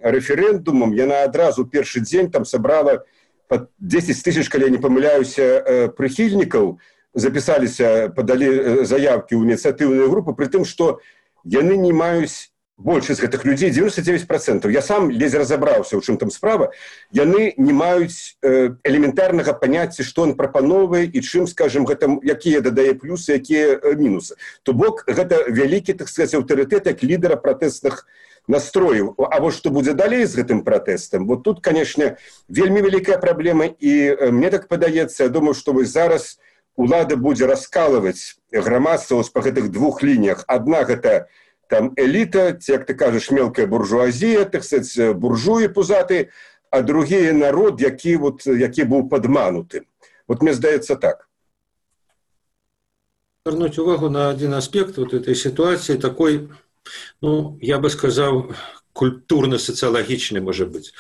рэферэндумам 0.03 0.93
яна 0.93 1.25
адразу 1.25 1.65
першы 1.65 2.01
дзень 2.01 2.31
там 2.31 2.45
сабрала 2.45 3.07
под 3.49 3.71
10 3.79 4.23
тысяч 4.23 4.51
калі 4.51 4.71
не 4.71 4.79
памыляюся 4.79 5.89
прыхільнікаў 5.97 6.77
запісаліся 7.17 8.13
падалі 8.17 8.85
заявкі 8.85 9.41
ў 9.41 9.49
ініцыятыўную 9.49 10.13
групу 10.13 10.37
при 10.37 10.53
тым 10.53 10.69
што 10.69 11.01
яны 11.43 11.81
не 11.81 11.93
маюць 11.97 12.53
большасць 12.77 13.23
гэтых 13.25 13.45
людзей 13.45 13.71
99 13.71 14.27
процентов. 14.29 14.71
Я 14.71 14.83
сам 14.83 15.11
ледзь 15.11 15.35
разабраўся 15.35 15.97
у 15.97 16.01
чым 16.01 16.19
там 16.19 16.31
справа. 16.31 16.73
Яны 17.11 17.55
не 17.57 17.73
маюць 17.73 18.37
э, 18.43 18.77
элементарнага 18.85 19.55
паняцця 19.55 20.05
што 20.05 20.29
он 20.29 20.37
прапановвае 20.37 21.09
і 21.09 21.25
чым 21.25 21.47
скажем 21.49 21.89
гэта 21.89 22.21
якія 22.21 22.61
дадае 22.61 22.93
плюсы 22.93 23.33
якія 23.41 23.81
э, 23.81 23.97
мінусы 23.97 24.37
то 24.63 24.77
бок 24.77 25.09
гэта 25.09 25.49
вялікі 25.49 25.97
так 25.97 26.09
сказать 26.09 26.37
аўтарытэт 26.37 26.87
як 26.87 27.03
лідара 27.03 27.37
пратэсных 27.37 28.05
настроіў 28.47 29.17
А 29.17 29.41
вот 29.41 29.55
што 29.55 29.71
будзе 29.71 29.97
далей 29.97 30.27
з 30.27 30.37
гэтым 30.37 30.61
пратэстам 30.61 31.27
вот 31.27 31.45
тут 31.45 31.65
канешне 31.65 32.21
вельмі 32.49 32.85
вялікая 32.85 33.17
праблема 33.17 33.65
і 33.65 33.93
э, 34.13 34.31
мне 34.31 34.51
так 34.51 34.69
падаецца 34.69 35.25
я 35.25 35.31
думаю 35.31 35.55
што 35.55 35.73
вы 35.73 35.87
зараз 35.87 36.37
улада 36.77 37.17
будзе 37.17 37.47
раскалываць 37.47 38.37
грамадства 38.53 39.25
па 39.33 39.41
гэтых 39.41 39.71
двух 39.73 40.03
лініях. 40.03 40.45
Адна 40.47 40.85
гэта 40.85 41.27
там 41.69 41.93
эліта 41.97 42.57
як 42.69 42.87
ты 42.87 42.95
кажаш 42.95 43.31
мелкая 43.31 43.67
буржуазія 43.67 44.45
так 44.45 44.65
сказать 44.65 45.17
буржуі 45.17 45.69
пузаты 45.69 46.31
а 46.71 46.83
другие 46.83 47.33
народ 47.33 47.81
які 47.81 48.17
вот 48.17 48.47
які 48.47 48.85
быў 48.85 49.09
падмануты. 49.09 49.87
Вот 50.29 50.43
мне 50.43 50.53
здаецца 50.53 50.97
так. 50.97 51.29
Вернуть 53.45 53.79
увагу 53.79 54.11
на 54.11 54.29
один 54.31 54.55
аспект 54.55 54.99
вот 54.99 55.15
этой 55.15 55.35
ситуации 55.35 55.97
такой 55.97 56.51
ну 57.21 57.59
я 57.61 57.79
бы 57.79 57.91
сказал 57.91 58.53
культурно-социологичный 58.93 60.41
может 60.41 60.71
быть 60.71 60.93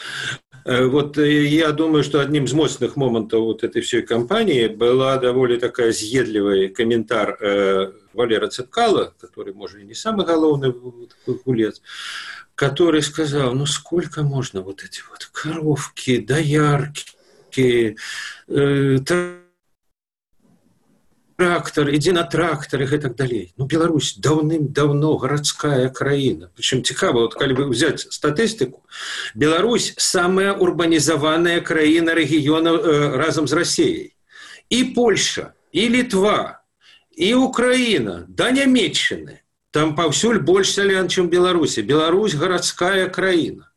вот 0.66 1.16
э, 1.16 1.44
я 1.44 1.70
думаю, 1.70 2.02
что 2.02 2.18
одним 2.18 2.44
из 2.44 2.52
мощных 2.52 2.96
моментов 2.96 3.40
вот 3.40 3.62
этой 3.62 3.82
всей 3.82 4.02
кампании 4.02 4.66
была 4.66 5.16
довольно 5.16 5.60
такая 5.60 5.92
съедливый 5.92 6.70
комментар 6.70 7.38
э, 7.40 7.92
Валера 8.12 8.48
Цепкала, 8.48 9.14
который, 9.20 9.54
может, 9.54 9.78
и 9.78 9.84
не 9.84 9.94
самый 9.94 10.26
головный 10.26 10.74
гулец, 11.44 11.80
который 12.56 13.02
сказал, 13.02 13.54
ну 13.54 13.64
сколько 13.64 14.24
можно 14.24 14.60
вот 14.60 14.82
эти 14.82 15.02
вот 15.08 15.30
коровки, 15.32 16.18
доярки, 16.18 17.96
э, 18.48 18.98
трактор 21.36 21.88
ідзе 21.92 22.12
на 22.16 22.24
трактары 22.24 22.86
гэтак 22.88 23.14
далей. 23.14 23.52
Ну 23.56 23.66
Беларусь 23.66 24.16
даўным-даўно 24.16 25.16
гарадская 25.20 25.88
краіна. 25.90 26.50
Прычым 26.56 26.82
цікава 26.82 27.28
вот 27.28 27.34
калі 27.34 27.54
бы 27.54 27.68
взять 27.68 28.00
статыстыку 28.00 28.82
Беларусь 29.34 29.94
самая 29.98 30.52
урбанізаваная 30.52 31.60
краіна 31.60 32.16
рэгіёна 32.16 32.72
э, 32.72 33.16
разам 33.16 33.46
з 33.46 33.52
рассеяй 33.52 34.16
і 34.70 34.84
Польша 34.96 35.52
і 35.72 35.88
літва 35.88 36.60
і 37.16 37.34
Украіна 37.34 38.24
да 38.28 38.50
нямметчыны 38.50 39.44
там 39.70 39.94
паўсюль 39.94 40.40
больш 40.40 40.72
сялян 40.72 41.08
чым 41.08 41.28
Беларусі. 41.28 41.82
Беларусь 41.82 42.34
гарадская 42.34 43.08
краіна 43.12 43.68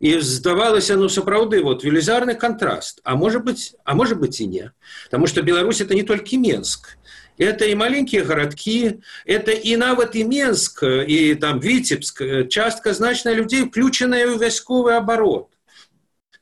і 0.00 0.20
здавалася 0.20 0.96
ну 0.96 1.08
сапраўды 1.08 1.62
вот 1.62 1.84
велізарны 1.84 2.34
контраст 2.34 3.00
а 3.04 3.16
может 3.16 3.44
быть 3.44 3.74
а 3.84 3.94
может 3.94 4.18
быть 4.18 4.40
и 4.40 4.46
не. 4.46 4.72
Потому 5.04 5.26
что 5.26 5.42
беларусь 5.42 5.80
это 5.80 5.94
не 5.94 6.02
только 6.02 6.36
менск 6.36 6.96
это 7.40 7.64
и 7.64 7.74
маленькие 7.74 8.22
городки. 8.22 9.00
Это 9.24 9.50
и 9.50 9.74
нават 9.76 10.14
и 10.14 10.24
менск 10.24 10.82
и 10.82 11.34
там 11.34 11.58
витебск. 11.58 12.22
Частка 12.50 12.92
значная 12.92 13.32
людей 13.32 13.64
включенная 13.64 14.26
в 14.26 14.42
вясковый 14.42 14.96
оборот 14.96 15.48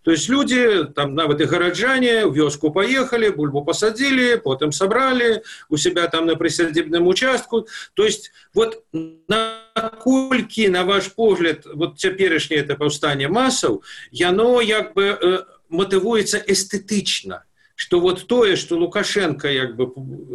То 0.03 0.13
есть 0.13 0.29
люди, 0.29 0.85
там 0.95 1.15
нават 1.15 1.41
и 1.41 1.45
горожане, 1.45 2.27
в 2.27 2.35
вёску 2.35 2.71
поехали, 2.71 3.29
бульбу 3.29 3.65
посадили, 3.65 4.37
потом 4.37 4.73
собрали 4.73 5.43
у 5.69 5.77
себя 5.77 6.07
там 6.09 6.27
на 6.27 6.37
присадебном 6.37 7.07
участку. 7.07 7.67
То 7.95 8.05
есть 8.05 8.31
вот 8.55 8.85
на 8.93 9.61
кольки, 10.01 10.69
на 10.69 10.85
ваш 10.85 11.13
погляд, 11.13 11.67
вот 11.67 11.97
теперешнее 11.97 12.61
это 12.61 12.77
повстание 12.77 13.29
массов, 13.29 13.85
яно 14.11 14.61
как 14.67 14.95
бы 14.95 15.19
э, 15.21 15.39
мотивуется 15.69 16.39
эстетично 16.39 17.45
что 17.79 18.01
вот 18.01 18.27
тое 18.27 18.57
что 18.57 18.77
лукашенко 18.77 19.49
як 19.49 19.77
бы 19.77 19.87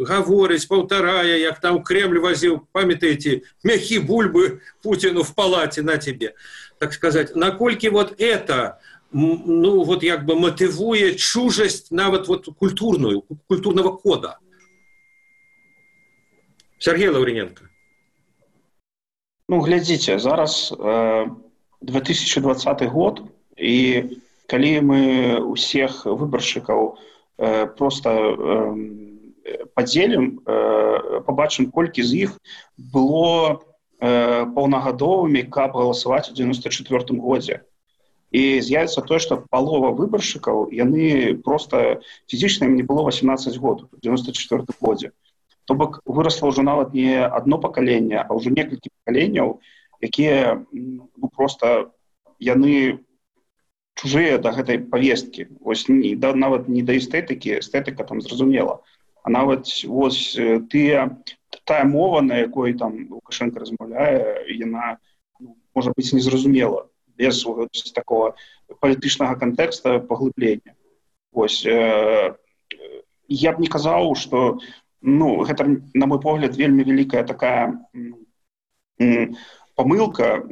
гаворыць 0.06 0.64
полторая 0.64 1.36
як 1.36 1.60
там 1.60 1.82
кремль 1.82 2.18
возил 2.18 2.66
памятаете 2.72 3.42
мягкие 3.62 4.00
бульбы 4.00 4.62
путину 4.82 5.22
в 5.22 5.34
палате 5.34 5.82
на 5.82 5.98
тебе 5.98 6.34
так 6.78 6.94
сказать 6.94 7.36
накольки 7.36 7.88
вот 7.88 8.14
это 8.18 8.80
ну 9.14 9.84
вот 9.84 10.02
як 10.02 10.26
бы 10.26 10.34
мотывуе 10.34 11.14
чужасць 11.14 11.90
нават 11.90 12.26
вот 12.26 12.48
культурную 12.58 13.22
культурного 13.46 13.96
кода. 13.96 14.38
Сергей 16.78 17.08
лаврененко. 17.08 17.64
Ну 19.48 19.60
глядзіце 19.60 20.18
зараз 20.18 20.74
э, 20.78 21.26
2020 21.80 22.82
год 22.82 23.22
і 23.56 24.02
калі 24.46 24.80
мы 24.80 25.38
усіх 25.38 26.06
выбаршчыкаў 26.06 26.98
э, 27.38 27.66
просто 27.66 28.10
э, 28.10 29.64
подзелім 29.74 30.42
э, 30.42 31.20
побачым 31.22 31.70
колькі 31.70 32.02
з 32.02 32.26
іх 32.26 32.38
было 32.76 33.62
э, 34.00 34.42
паўнагадовымі 34.58 35.46
каб 35.54 35.78
галасаваць 35.78 36.30
у 36.30 36.34
94 36.34 37.20
годзе 37.20 37.62
і 38.34 38.60
з'явіцца 38.66 39.04
тое 39.06 39.20
што 39.22 39.38
палова 39.54 39.92
выбаршчыкаў 39.94 40.66
яны 40.74 41.38
просто 41.46 42.02
фізічна 42.30 42.66
не 42.66 42.82
было 42.82 43.06
18 43.06 43.58
год 43.62 43.86
94 44.02 44.66
годзе 44.80 45.12
то 45.64 45.74
бок 45.78 46.00
вырасла 46.04 46.50
ўжо 46.50 46.66
нават 46.66 46.94
не 46.98 47.22
одно 47.22 47.60
пакаленне 47.62 48.18
а 48.18 48.30
ўжо 48.34 48.50
некалькі 48.50 48.90
пакаленняў 48.90 49.60
якія 50.02 50.66
ну, 50.72 51.30
просто 51.30 51.94
яны 52.42 52.98
чужыя 53.94 54.42
да 54.42 54.50
гэтай 54.56 54.82
повесткі 54.82 55.46
ось 55.62 55.86
не 55.88 56.16
да 56.18 56.34
нават 56.34 56.66
не 56.68 56.82
да 56.82 56.98
эстэтыкі 56.98 57.62
эстэтыка 57.62 58.02
там 58.02 58.20
зразумела 58.20 58.82
а 59.22 59.30
нават 59.30 59.70
вось 59.86 60.34
тыя 60.74 61.06
тая 61.62 61.84
мова 61.86 62.20
на 62.20 62.42
якой 62.42 62.74
там 62.74 62.98
лукашенко 63.14 63.62
размаўляе 63.62 64.42
яна 64.58 64.98
ну, 65.38 65.54
можа 65.70 65.94
быць 65.94 66.10
незразумела 66.10 66.90
без 67.18 67.44
такого 67.94 68.34
палітычнага 68.80 69.36
кантэкста 69.36 69.98
паглыблення 69.98 70.74
ось 71.32 71.64
э, 71.66 72.34
я 73.28 73.52
б 73.52 73.60
не 73.60 73.68
казаў 73.68 74.14
что 74.14 74.58
ну 75.00 75.44
гэта 75.44 75.66
на 75.94 76.06
мой 76.06 76.20
погляд 76.20 76.56
вельмі 76.56 76.84
вялікая 76.84 77.24
такая 77.24 77.78
помылка 79.74 80.44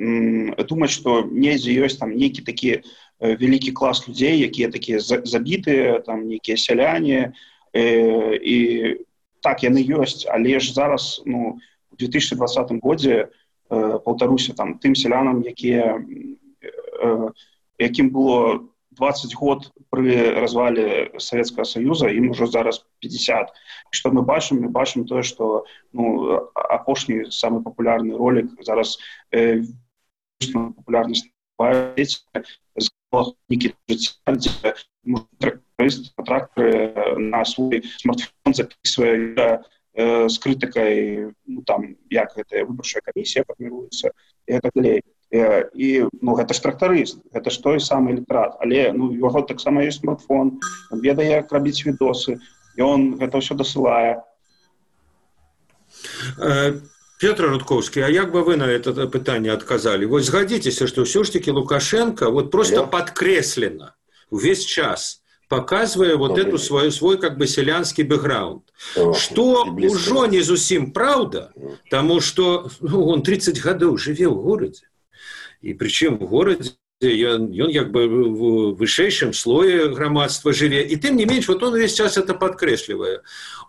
думаць 0.69 0.91
что 0.91 1.23
недзе 1.23 1.73
ёсць 1.79 1.99
там 1.99 2.17
нейкі 2.17 2.43
такі 2.43 2.83
вялікі 3.23 3.73
клас 3.73 4.07
людзей 4.09 4.43
якія 4.43 4.69
такія 4.69 4.99
забітыя 5.01 6.01
там 6.01 6.27
нейкія 6.27 6.57
сяляне 6.57 7.33
э, 7.73 8.35
і 8.37 8.59
так 9.41 9.63
яны 9.63 9.83
ёсць 9.87 10.27
але 10.27 10.59
ж 10.59 10.75
зараз 10.75 11.23
ну 11.25 11.59
у 11.93 11.97
2020 11.97 12.83
годзе 12.83 13.31
э, 13.71 13.99
паўтаруся 14.05 14.55
там 14.55 14.79
тым 14.83 14.95
сялянам 14.95 15.43
якія 15.47 16.03
якім 17.79 18.11
было 18.11 18.69
20 18.97 19.35
год 19.35 19.73
пры 19.91 20.37
развале 20.41 21.13
Савецкага 21.19 21.65
союза 21.65 22.11
ім 22.13 22.31
ужо 22.33 22.47
зараз 22.47 22.85
50 23.01 23.53
что 23.91 24.11
мы 24.11 24.23
бачым 24.23 24.61
мы 24.61 24.69
бачым 24.69 25.07
тое 25.07 25.23
что 25.23 25.65
ну 25.93 26.49
апошні 26.55 27.31
самы 27.31 27.63
популярны 27.63 28.17
ролик 28.17 28.53
зараз 28.61 28.99
э, 29.33 29.65
популярнасць 30.53 31.29
тракторы 36.17 37.19
на 37.19 37.45
свой 37.45 37.83
смартфон 37.99 38.55
записывая 38.55 39.65
э, 39.95 40.29
с 40.29 40.39
крытыкай 40.39 41.33
ну, 41.47 41.63
там 41.63 41.97
як 42.11 42.37
гэтая 42.37 42.65
выбарчая 42.65 43.03
камісія 43.03 43.45
фарміруецца 43.45 44.13
і 44.47 44.61
так 44.61 44.73
далей 44.75 45.03
і 45.33 45.89
ну 46.21 46.37
гэта 46.37 46.53
ж 46.53 46.61
трактарыст 46.61 47.25
гэта 47.33 47.49
ж 47.51 47.57
той 47.65 47.81
самы 47.81 48.13
электрат 48.13 48.61
але 48.61 48.93
ну 48.93 49.13
яго 49.17 49.41
таксама 49.49 49.81
ёсць 49.81 50.05
смартфон 50.05 50.61
ведае 50.93 51.41
як 51.41 51.53
рабіць 51.53 51.89
відосы 51.89 52.37
і 52.77 52.81
он 52.85 53.17
гэта 53.17 53.41
ўсё 53.41 53.57
дасылае 53.57 54.21
Петр 57.23 57.45
Рудковский, 57.45 58.03
а 58.03 58.09
як 58.09 58.33
бы 58.33 58.43
вы 58.43 58.57
на 58.57 58.65
это 58.65 59.07
пытание 59.07 59.53
отказали? 59.53 60.07
Вот 60.07 60.25
сгодитесь, 60.25 60.83
что 60.83 61.05
все 61.05 61.23
ж 61.23 61.31
таки 61.31 61.53
Лукашенко 61.53 62.31
вот 62.31 62.51
просто 62.51 62.81
Алло. 62.81 62.89
подкреслено 62.89 63.95
весь 64.33 64.65
час, 64.65 65.23
показывая 65.49 66.17
вот 66.17 66.37
эту 66.37 66.59
свою, 66.59 66.91
свой 66.91 67.19
как 67.19 67.39
бы 67.39 67.47
селянский 67.47 68.03
бэкграунд. 68.03 68.65
Что 69.15 69.65
уже 69.65 70.29
не 70.29 70.43
зусім 70.43 70.91
правда, 70.93 71.53
потому 71.85 72.21
что 72.21 72.69
ну, 72.81 73.07
он 73.07 73.23
30 73.23 73.61
годов 73.61 74.01
живет 74.01 74.33
в 74.33 74.43
городе. 74.43 74.81
И 75.61 75.75
причем 75.75 76.19
в 76.19 76.29
городе 76.29 76.73
ён, 77.03 77.51
ён 77.51 77.71
як 77.71 77.91
бы 77.91 78.07
в 78.07 78.75
вышэйшым 78.79 79.33
слое 79.33 79.89
грамадства 79.91 80.53
жыве. 80.53 80.87
І 80.87 80.97
тым 80.97 81.17
не 81.17 81.27
менш 81.27 81.49
вот 81.49 81.63
он 81.63 81.75
весь 81.75 81.95
час 81.95 82.17
это 82.17 82.35
подкрэслівае 82.35 83.23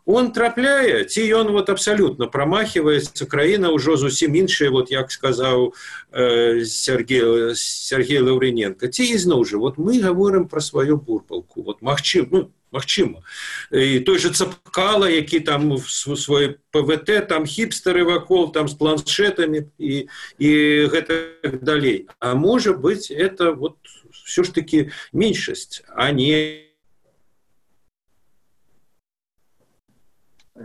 он 0.06 0.32
трапляе 0.32 1.06
ці 1.06 1.22
ён 1.34 1.52
вот 1.52 1.70
абсолютно 1.70 2.28
промахивается 2.28 3.26
краіна 3.26 3.72
ўжо 3.72 3.98
зусім 3.98 4.36
іншая 4.36 4.70
вот 4.70 4.92
як 4.92 5.12
сказаў 5.12 5.74
э, 6.12 6.66
Сергей 6.66 7.56
Сергей 7.56 8.20
лаўрыненко 8.20 8.88
ці 8.88 9.04
ізноў 9.04 9.46
же 9.46 9.58
вот 9.58 9.78
мы 9.78 10.00
говорим 10.00 10.48
про 10.48 10.62
сваю 10.62 10.98
бурпалку 10.98 11.64
вот 11.64 11.82
магчым 11.82 12.28
ну 12.32 12.52
Магчыма 12.74 13.22
і 13.72 14.00
той 14.00 14.18
же 14.18 14.30
цапкала 14.30 15.10
які 15.10 15.40
там 15.40 15.78
свой 15.78 16.58
пвт 16.72 17.28
там 17.30 17.46
хіпстары 17.46 18.04
вакол 18.04 18.52
там 18.52 18.68
с 18.68 18.74
планшетами 18.74 19.70
і 19.78 20.10
і 20.40 20.50
гэта 20.90 21.38
далей. 21.62 22.10
А 22.20 22.34
можа 22.34 22.74
быть 22.74 23.12
это 23.12 23.54
вот 23.54 23.78
все 24.26 24.44
ж 24.44 24.54
таки 24.54 24.90
меньшасць 25.14 25.84
а 25.96 26.12
не 26.12 26.63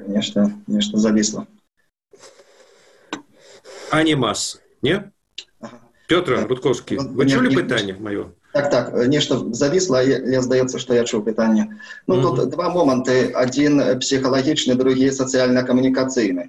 нешта 0.07 0.51
нешта 0.67 0.99
завісло 0.99 1.47
а 3.91 4.03
не 4.03 4.17
масса 4.17 4.59
не 4.83 5.11
петр 6.09 6.47
будковскі 6.49 6.99
вы 6.99 7.29
чулі 7.29 7.55
пытанне 7.55 7.97
маё 7.99 8.33
Так, 8.53 8.71
так, 8.71 8.93
нешта 9.07 9.37
завісла, 9.53 10.01
я 10.03 10.41
здаецца, 10.43 10.79
што 10.81 10.95
я 10.97 11.05
чуў 11.05 11.21
пытанне. 11.23 11.69
Ну 12.07 12.15
mm 12.17 12.21
-hmm. 12.25 12.37
тут 12.37 12.49
два 12.49 12.73
моманты, 12.73 13.31
адзін 13.35 14.01
псіхалагічны, 14.01 14.75
другі 14.75 15.11
сацыяльна-камунікацыйны. 15.11 16.49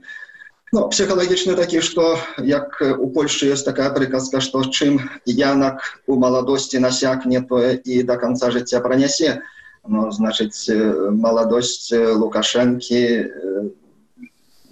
Ну, 0.72 0.90
псіхалагічны 0.90 1.56
такі, 1.56 1.82
што 1.82 2.18
як 2.38 2.78
у 3.00 3.10
Польшы 3.10 3.50
ёсць 3.52 3.66
такая 3.66 3.90
прыказка, 3.90 4.40
што 4.40 4.62
чым 4.62 5.00
янак 5.26 5.82
у 6.08 6.16
маладосці 6.16 6.80
насякне 6.80 7.42
тое 7.42 7.82
і 7.84 8.04
да 8.04 8.18
канца 8.18 8.52
жыцця 8.52 8.80
пранясе. 8.80 9.42
Ну, 9.90 10.06
значыць 10.14 10.70
маладосць 11.18 11.90
лукашэнкі 11.94 13.02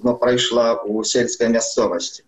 ну, 0.03 0.11
прайшла 0.21 0.77
ў 0.77 1.01
сельскай 1.09 1.49
мясцовасці. 1.49 2.21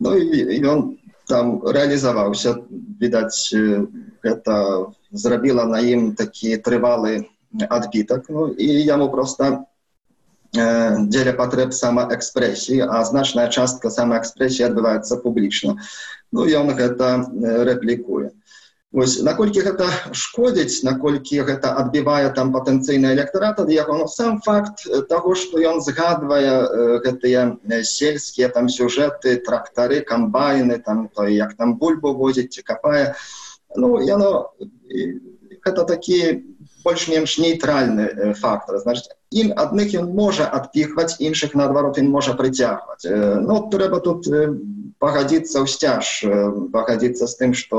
Ну 0.00 0.16
і 0.16 0.56
ён 0.64 0.96
там 1.28 1.60
рэалізаваўся 1.60 2.56
відаць 3.00 3.52
гэта 4.24 4.56
зрабіла 5.12 5.68
на 5.68 5.80
ім 5.84 6.12
такі 6.16 6.56
трывалы 6.64 7.28
адбітак 7.68 8.28
ну, 8.28 8.48
і 8.48 8.68
яму 8.88 9.10
просто 9.12 9.64
дзеля 10.54 11.34
патрэб 11.38 11.74
самаэкспрэсіі 11.74 12.86
а 12.86 13.02
значная 13.04 13.48
частка 13.48 13.90
самаэкспрэсіі 13.90 14.68
адбываецца 14.70 15.20
публічна 15.24 15.76
ну 16.32 16.46
ён 16.46 16.70
гэта 16.78 17.26
рэплікуе 17.68 18.30
Вось, 18.94 19.16
наколькі 19.26 19.62
гэта 19.66 19.88
шкодзіць 20.14 20.86
наколькі 20.86 21.42
гэта 21.46 21.72
адбівае 21.80 22.30
там 22.36 22.52
патэнцыйны 22.54 23.10
электарат 23.10 23.58
ад 23.58 23.72
яго 23.74 23.96
ну, 23.98 24.06
сам 24.06 24.38
факт 24.44 24.84
таго 25.10 25.34
што 25.40 25.58
ён 25.58 25.80
згадвае 25.82 27.00
гэтыя 27.02 27.42
сельскія 27.82 28.52
там 28.54 28.70
сюжэты 28.70 29.34
трактары 29.48 29.98
камбайны 30.06 30.78
там 30.78 31.08
то 31.10 31.26
як 31.26 31.58
там 31.58 31.74
бульбу 31.74 32.14
возіць 32.14 32.54
ці 32.54 32.62
капае. 32.62 33.18
Ну 33.74 33.98
яно 33.98 34.54
гэта 35.66 35.90
такі 35.90 36.53
больш-менш 36.84 37.38
нейтральны 37.38 38.06
э, 38.06 38.34
фактор 38.34 38.78
ім 39.34 39.50
адных 39.58 39.96
ён 39.98 40.12
можа 40.14 40.46
адпіхваць 40.46 41.18
іншых 41.18 41.56
наадварот 41.58 41.98
ён 41.98 42.08
можа 42.12 42.36
прыцягваць. 42.38 43.02
Э, 43.04 43.40
ну 43.40 43.66
трэба 43.72 44.00
тут 44.04 44.28
э, 44.28 44.52
пагадзіцца 45.02 45.64
ў 45.64 45.66
сцяж 45.68 46.04
пагадзіцца 46.72 47.26
з 47.26 47.34
тым 47.40 47.50
што 47.52 47.76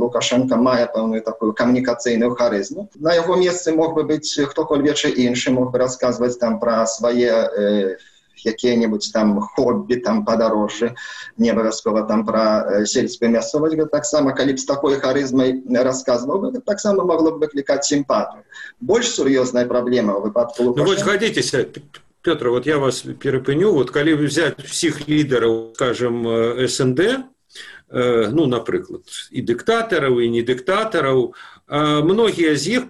лукашенко 0.00 0.56
мае 0.56 0.88
пэўную 0.94 1.20
такую 1.22 1.52
камунікацыйную 1.52 2.32
харызму. 2.34 2.88
На 2.96 3.14
яго 3.14 3.36
месцы 3.36 3.74
мог 3.76 3.94
бы 3.94 4.06
быць 4.08 4.32
хто-кольвечы 4.32 5.12
іншы 5.12 5.52
мог 5.54 5.70
бы 5.70 5.78
расказваць 5.84 6.38
там 6.40 6.58
пра 6.58 6.82
свае 6.86 7.98
якія-небудзь 8.42 9.10
там 9.14 9.40
хоббі 9.40 9.96
там 9.96 10.24
падарожжы 10.24 10.94
не 11.38 11.50
абавязкова 11.50 12.02
там 12.08 12.24
пра 12.26 12.84
сельскую 12.86 13.30
мясцовасць 13.30 13.78
таксама 13.92 14.32
калі 14.32 14.54
б 14.54 14.58
з 14.58 14.66
такой 14.66 14.98
харызмай 14.98 15.62
расказваў 15.70 16.50
таксама 16.66 17.04
магло 17.04 17.36
б 17.36 17.46
выклікаць 17.46 17.86
сімпату 17.86 18.42
больш 18.80 19.14
сур'ёзная 19.14 19.66
праблема 19.66 20.18
выпадку 20.18 20.74
ну, 20.76 20.94
згадзіцеся 20.94 21.66
Петр, 22.24 22.48
вот 22.48 22.64
я 22.64 22.78
вас 22.78 23.04
перапыню, 23.20 23.72
вот 23.72 23.90
калі 23.90 24.14
взять 24.14 24.56
всіх 24.64 25.08
лідараў, 25.08 25.76
скажем, 25.76 26.24
СНД, 26.66 27.00
э, 27.90 28.30
ну, 28.32 28.46
напрыклад, 28.48 29.04
і 29.30 29.44
дыктатараў 29.44 30.24
і 30.24 30.30
не 30.32 30.40
дыктатараў, 30.40 31.36
многія 31.68 32.56
з 32.56 32.68
іх 32.68 32.88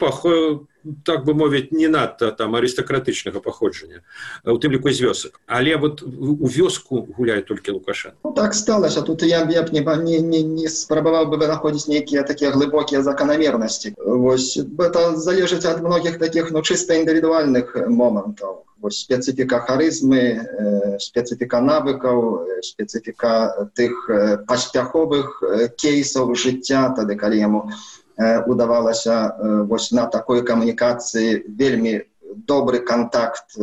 так 1.05 1.25
бы 1.25 1.35
мовіць 1.35 1.73
не 1.73 1.89
надта 1.89 2.31
там 2.31 2.57
арыстакратычнага 2.57 3.41
паходжання 3.41 4.03
у 4.45 4.59
тым 4.61 4.73
ліку 4.77 4.93
з 4.93 5.01
вёсак. 5.01 5.41
Але 5.47 5.77
вот 5.77 6.03
у 6.03 6.47
вёску 6.49 7.09
гуляе 7.17 7.41
толькі 7.43 7.73
лукаша 7.73 8.13
ну, 8.25 8.33
так 8.33 8.55
сталася. 8.55 9.03
Тут 9.03 9.23
я 9.23 9.45
б 9.45 9.49
не, 9.73 9.81
не, 9.81 10.21
не, 10.21 10.43
не 10.43 10.69
спрабаваў 10.69 11.27
бы 11.33 11.41
вынаходзіць 11.41 11.89
нейкія 11.89 12.23
такія 12.23 12.51
глыбокія 12.51 13.03
заканамернасці. 13.03 13.95
Вось 13.97 14.57
это 14.57 15.17
залежыць 15.17 15.65
ад 15.65 15.83
многіх 15.83 16.19
таких 16.19 16.51
ну 16.51 16.63
чыста 16.63 16.95
індывідуальных 16.95 17.89
момантаў. 17.89 18.65
Спецыфіка 18.85 19.65
харызмы 19.65 20.21
э, 20.21 20.99
спецыфіка 21.01 21.61
навыкаў 21.65 22.45
спецыфіка 22.61 23.65
тых 23.73 24.11
э, 24.11 24.37
паспяховых 24.45 25.41
э, 25.41 25.69
кейсаў 25.73 26.35
жыцця 26.37 26.93
тады 26.93 27.17
калі 27.17 27.41
яму 27.41 27.73
удавалася 28.19 29.37
вось 29.69 29.93
на 29.93 30.07
такой 30.07 30.43
камунікацыі 30.47 31.45
вельмі 31.49 32.03
добры 32.35 32.81
контакт 32.81 33.55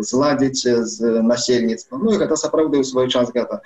зладзіць 0.00 0.66
з 0.66 1.22
насельніцтвам 1.22 2.02
Ну 2.04 2.14
і 2.14 2.18
гэта 2.18 2.36
сапраўды 2.36 2.82
ў 2.82 2.84
свой 2.84 3.08
час 3.08 3.30
гэта 3.34 3.62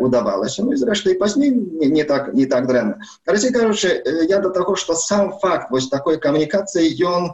удавалася 0.00 0.64
Ну 0.64 0.72
і 0.72 0.80
зрэшты 0.80 1.16
пазней 1.20 1.50
не, 1.50 1.86
не 1.86 2.04
так 2.04 2.32
не 2.34 2.46
так 2.46 2.66
дрэнна 2.66 3.00
Карці 3.24 3.52
кажучы 3.52 3.92
я 4.28 4.40
да 4.40 4.50
таго 4.50 4.76
што 4.76 4.94
сам 4.94 5.32
факт 5.40 5.70
вось 5.70 5.88
такой 5.88 6.18
камунікацыі 6.18 6.88
ён 7.04 7.32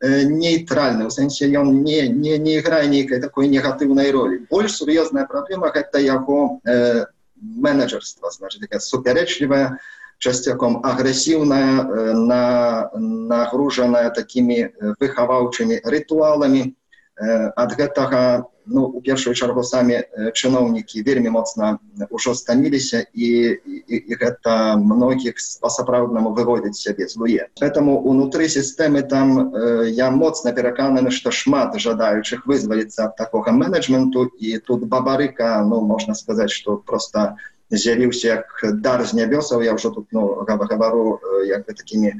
нейтральны 0.00 1.06
у 1.06 1.10
сэнсе 1.10 1.50
ён 1.58 1.82
не, 1.82 2.08
не, 2.08 2.38
не 2.38 2.58
іграе 2.58 2.86
нейкай 2.86 3.20
такой 3.20 3.48
негатыўнай 3.48 4.10
ролі 4.14 4.46
больш 4.50 4.78
сур'ёзная 4.78 5.26
праблема 5.26 5.70
гэта 5.74 5.98
яго 5.98 6.60
э, 6.64 7.06
менеджерства 7.34 8.30
значит 8.30 8.62
супярэчлівая 8.82 9.78
часцяком 10.18 10.80
агрэсіўная 10.82 11.72
э, 11.78 12.12
на 12.12 12.90
нагружаная 12.94 14.10
такімі 14.10 14.58
э, 14.58 14.94
выхаваўчымі 15.00 15.80
рытуаламі. 15.84 16.74
Э, 17.18 17.50
ад 17.54 17.74
гэтага 17.78 18.46
ну 18.68 18.84
у 18.84 19.00
першую 19.00 19.32
чаргу 19.32 19.62
самі 19.64 20.04
чыноўнікі 20.36 21.00
вельмі 21.00 21.32
моцна 21.32 21.78
ўжо 22.12 22.34
стаміліся 22.36 23.00
і, 23.16 23.28
і, 23.64 23.96
і 23.96 24.12
гэта 24.20 24.76
многіх 24.76 25.40
па-сапраўднаму 25.62 26.34
выводзіць 26.36 26.76
сябе 26.76 27.08
злуе 27.08 27.48
этому 27.64 27.96
унутры 27.96 28.44
сістэмы 28.44 29.08
там 29.08 29.56
я 29.88 30.10
моцна 30.12 30.52
перакананы 30.52 31.08
што 31.08 31.32
шмат 31.32 31.80
жадаючых 31.80 32.44
вызваліцца 32.44 33.08
ад 33.08 33.16
такога 33.16 33.56
менеджменту. 33.56 34.28
І 34.36 34.58
тут 34.58 34.84
бабарыка 34.84 35.64
ну 35.64 35.80
можна 35.80 36.12
сказаць 36.12 36.52
что 36.52 36.76
просто 36.76 37.40
не 37.40 37.57
з'явіўся 37.70 38.28
як 38.28 38.80
дар 38.80 39.04
з 39.04 39.12
нябёсаў 39.14 39.62
я 39.62 39.74
ўжо 39.76 39.90
тут 39.90 40.08
ну, 40.12 40.44
гавару 40.48 41.20
як 41.44 41.66
бы 41.66 41.74
такімі 41.74 42.12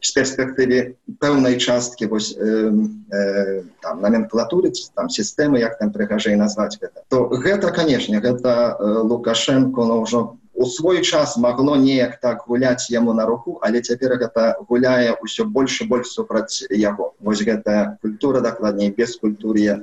з 0.00 0.10
перспектыве 0.16 0.96
пэўнай 1.20 1.60
часткі 1.60 2.06
вось 2.06 2.32
э, 2.36 2.72
э, 3.12 3.62
номенклатуры 4.00 4.72
там 4.94 5.08
сістэмы 5.08 5.60
як 5.60 5.78
там 5.78 5.92
прыгажэй 5.92 6.36
назваць 6.36 6.80
гэта 6.80 7.04
то 7.08 7.28
гэта 7.28 7.70
канешне 7.70 8.20
гэта 8.20 8.76
э, 8.80 8.84
лукашенко 9.04 9.84
но 9.84 10.00
ўжо 10.02 10.36
у 10.54 10.66
свой 10.66 11.02
час 11.02 11.36
магло 11.36 11.76
неяк 11.76 12.20
так 12.20 12.44
гуляць 12.46 12.88
яму 12.90 13.12
на 13.12 13.26
руку 13.26 13.58
але 13.60 13.82
цяпер 13.82 14.16
гэта 14.16 14.56
гуляе 14.68 15.16
ўсё 15.20 15.44
больш 15.44 15.82
больш 15.84 16.08
супраць 16.16 16.64
яго 16.70 17.12
вось 17.20 17.42
гэтая 17.42 17.98
культура 18.00 18.40
дакладней 18.40 18.90
без 18.90 19.16
культуры 19.16 19.60
э, 19.60 19.76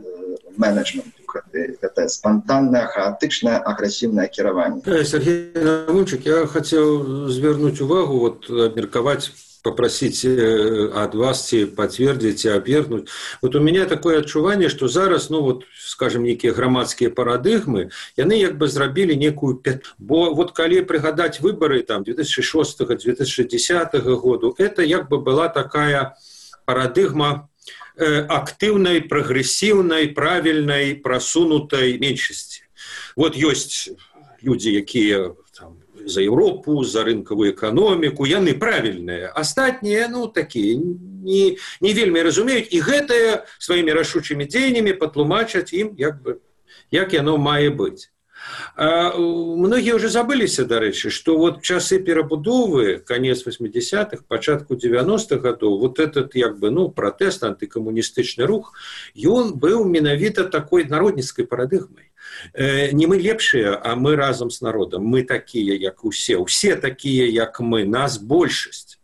менеджменту 0.57 1.09
это 1.53 2.07
спонтанное 2.09 2.87
хаотычное 2.87 3.57
агрессивное 3.57 4.27
кіраванне 4.27 4.81
Сергей 5.05 5.51
Навунчик, 5.55 6.25
я 6.25 6.45
хотел 6.45 7.27
звернуть 7.29 7.81
увагу 7.81 8.19
вот 8.19 8.49
мерковать 8.75 9.31
попросить 9.63 10.25
э, 10.25 10.91
от 10.93 11.15
вас 11.15 11.53
подтвердить 11.75 12.45
и 12.45 12.49
опергнуть. 12.49 13.09
Вот 13.41 13.55
у 13.55 13.59
меня 13.59 13.85
такое 13.85 14.19
отчувание, 14.19 14.69
что 14.69 14.87
зараз, 14.87 15.29
ну 15.29 15.41
вот, 15.41 15.65
скажем, 15.79 16.23
некие 16.23 16.53
громадские 16.53 17.09
парадыгмы, 17.09 17.91
яны 18.17 18.45
как 18.45 18.57
бы 18.57 18.67
зрабили 18.67 19.13
некую 19.13 19.61
бо 19.97 20.33
вот 20.33 20.51
коли 20.53 20.81
пригадать 20.81 21.39
выборы 21.41 21.83
там 21.83 22.01
2006-2010 22.03 24.01
году, 24.19 24.55
это 24.57 24.87
как 24.87 25.09
бы 25.09 25.19
была 25.19 25.47
такая 25.49 26.15
парадыгма 26.65 27.49
э, 28.01 28.25
активной, 28.25 29.01
прогрессивной, 29.01 30.09
правильной, 30.09 30.95
просунутой 30.95 31.97
меньшести. 31.97 32.63
Вот 33.15 33.35
есть 33.35 33.91
люди, 34.41 34.79
какие 34.79 35.35
за 36.05 36.21
Европу, 36.21 36.83
за 36.83 37.03
рынковую 37.03 37.53
экономику, 37.53 38.25
яны 38.25 38.53
правильныя. 38.53 39.31
Астатнія 39.35 40.07
ну 40.07 40.27
такія 40.27 40.75
не, 40.75 41.57
не 41.81 41.93
вельмі 41.93 42.21
разумеюць 42.21 42.67
і 42.71 42.81
гэтае 42.81 43.45
сваімі 43.59 43.93
рашучымі 43.93 44.45
дзеяннямі 44.45 44.93
патлумачаць 44.93 45.73
ім 45.73 45.93
як 45.97 46.21
бы 46.21 46.39
як 46.91 47.13
яно 47.13 47.37
мае 47.37 47.69
быць. 47.69 48.09
А, 48.75 49.15
многие 49.17 49.93
уже 49.93 50.09
забыліся 50.09 50.65
дарэчы 50.65 51.09
что 51.09 51.37
вот 51.37 51.61
часы 51.61 51.99
перабудовы 51.99 52.99
конец 52.99 53.45
80-х 53.45 54.23
пачатку 54.27 54.75
90-х 54.75 55.37
годов 55.37 55.79
вот 55.79 55.99
этот 55.99 56.35
як 56.35 56.59
бы 56.59 56.71
ну 56.71 56.89
протэст 56.89 57.43
антыкамуністычны 57.43 58.45
рух 58.45 58.73
ён 59.15 59.53
быў 59.53 59.83
менавіта 59.85 60.45
такой 60.45 60.85
народніцкай 60.85 61.45
парадыгмай 61.45 62.11
Э, 62.53 62.91
не 62.91 63.07
мы 63.07 63.17
лепшыя 63.17 63.79
а 63.81 63.95
мы 63.95 64.15
разам 64.15 64.49
с 64.49 64.61
народам 64.61 65.03
мы 65.03 65.23
такія 65.23 65.75
як 65.75 66.05
усе 66.05 66.37
усе 66.37 66.75
такія 66.75 67.27
як 67.27 67.59
мы. 67.59 67.85
Нас 67.85 68.17
большасць 68.17 68.99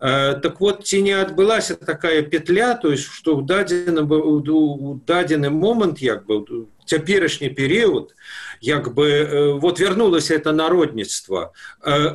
так 0.00 0.60
вот 0.60 0.86
ці 0.86 1.02
не 1.02 1.12
адбылася 1.12 1.74
такая 1.74 2.22
петля 2.22 2.74
то 2.74 2.90
есть 2.90 3.04
что 3.04 3.36
у 3.36 3.42
дадзеным 3.42 4.10
у 4.10 5.00
дадзены 5.06 5.50
момант 5.50 6.00
як 6.00 6.26
бы 6.26 6.66
цяперашні 6.86 7.50
перыяд 7.50 8.14
як 8.60 8.94
бы 8.94 9.06
э, 9.06 9.52
вот 9.60 9.80
вярнулася 9.80 10.34
это 10.34 10.52
народніцтва 10.52 11.52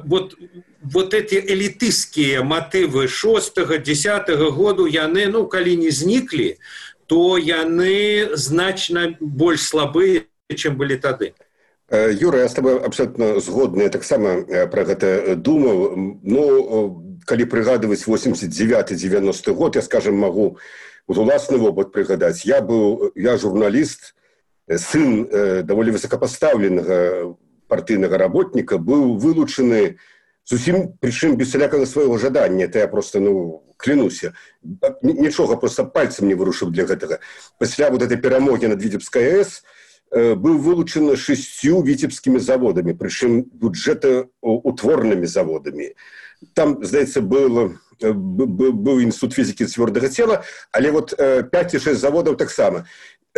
вот 0.04 0.36
вот 0.82 1.14
эти 1.14 1.36
элітыскія 1.36 2.42
матывы 2.42 3.08
шостого 3.08 3.78
десятого 3.78 4.52
году 4.52 4.88
яны 4.88 5.28
ну 5.28 5.48
калі 5.48 5.78
не 5.78 5.92
зніклі 5.92 6.58
то 7.08 7.38
яны 7.38 8.36
значна 8.36 9.16
больш 9.20 9.62
слабыя 9.62 10.26
чым 10.54 10.78
былі 10.78 10.98
тады. 10.98 11.34
Юра 11.90 12.40
я 12.40 12.50
с 12.50 12.54
тобой 12.54 12.80
абсолютно 12.80 13.40
згодны. 13.40 13.90
Таксама 13.90 14.42
про 14.72 14.86
гэта 14.86 15.36
думаў. 15.36 16.20
Ну 16.24 17.05
калі 17.26 17.46
прыгадываць 17.46 18.06
89 18.08 18.96
90 18.96 19.54
год 19.54 19.76
я 19.76 19.82
скажем 19.82 20.18
могу 20.18 20.58
уласны 21.08 21.58
вопыт 21.58 21.92
прыгадаць. 21.92 22.46
Я 22.46 22.62
быў 22.62 23.12
я 23.16 23.38
журналіст 23.38 24.16
сын 24.70 25.28
даволі 25.66 25.94
высокопоставленага 25.98 27.36
партыйнага 27.68 28.18
работніка 28.18 28.78
быў 28.78 29.18
вылучаны 29.18 29.98
зусім 30.46 30.98
прычым 31.02 31.38
без 31.38 31.52
сялякага 31.52 31.86
свайго 31.86 32.18
жадання. 32.18 32.66
Это 32.66 32.80
я 32.80 32.88
просто 32.88 33.20
ну 33.20 33.64
клянуся. 33.78 34.34
Нічога 35.02 35.58
просто 35.58 35.84
пальцем 35.84 36.28
не 36.28 36.36
вырушыў 36.36 36.70
для 36.70 36.86
гэтага. 36.86 37.20
Пасля 37.60 37.90
вот 37.90 38.02
этой 38.02 38.18
перамоги 38.18 38.66
над 38.66 38.82
віцебская 38.82 39.44
с 39.44 39.64
Э, 40.12 40.36
был 40.36 40.58
вылучен 40.58 41.16
шестью 41.18 41.82
витебскими 41.82 42.38
заводами, 42.38 42.94
причем 42.94 43.44
бюджетоутворными 43.44 45.26
заводами. 45.26 45.96
Там, 46.54 46.84
знаете, 46.84 47.22
был, 47.22 47.74
э, 48.02 48.12
был 48.12 49.02
институт 49.02 49.34
физики 49.34 49.66
твердого 49.66 50.10
тела, 50.10 50.44
але 50.72 50.92
вот 50.92 51.16
5 51.16 51.74
и 51.74 51.80
6 51.80 52.00
заводов 52.00 52.38
так 52.38 52.50
само. 52.50 52.86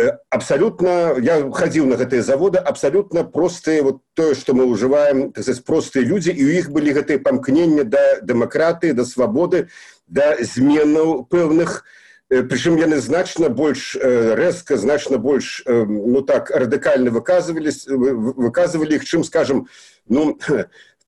Э, 0.00 0.18
абсолютно, 0.30 1.16
я 1.18 1.50
ходил 1.50 1.86
на 1.86 1.94
эти 1.94 2.20
заводы, 2.20 2.58
абсолютно 2.58 3.24
простые, 3.24 3.82
вот 3.82 4.00
то, 4.14 4.34
что 4.34 4.54
мы 4.54 4.64
уживаем, 4.64 5.32
так 5.32 5.42
сказать, 5.42 5.64
простые 5.64 6.04
люди, 6.04 6.30
и 6.30 6.44
у 6.44 6.52
них 6.52 6.70
были 6.70 6.96
эти 6.96 7.18
помкнения 7.18 7.82
до 7.82 8.20
демократии, 8.22 8.92
до 8.92 9.04
свободы, 9.04 9.68
до 10.06 10.36
зменов 10.40 11.28
певных, 11.28 11.84
прычым 12.28 12.76
яны 12.76 13.00
значна 13.00 13.48
больш 13.48 13.96
рэзка 13.96 14.76
значна 14.76 15.16
больш 15.16 15.62
ну 15.66 16.20
так 16.20 16.50
радыкальна 16.50 17.10
выказывались 17.10 17.88
выказывалі 17.88 19.00
іх 19.00 19.04
чым 19.08 19.24
скажем 19.24 19.66
ну 20.08 20.38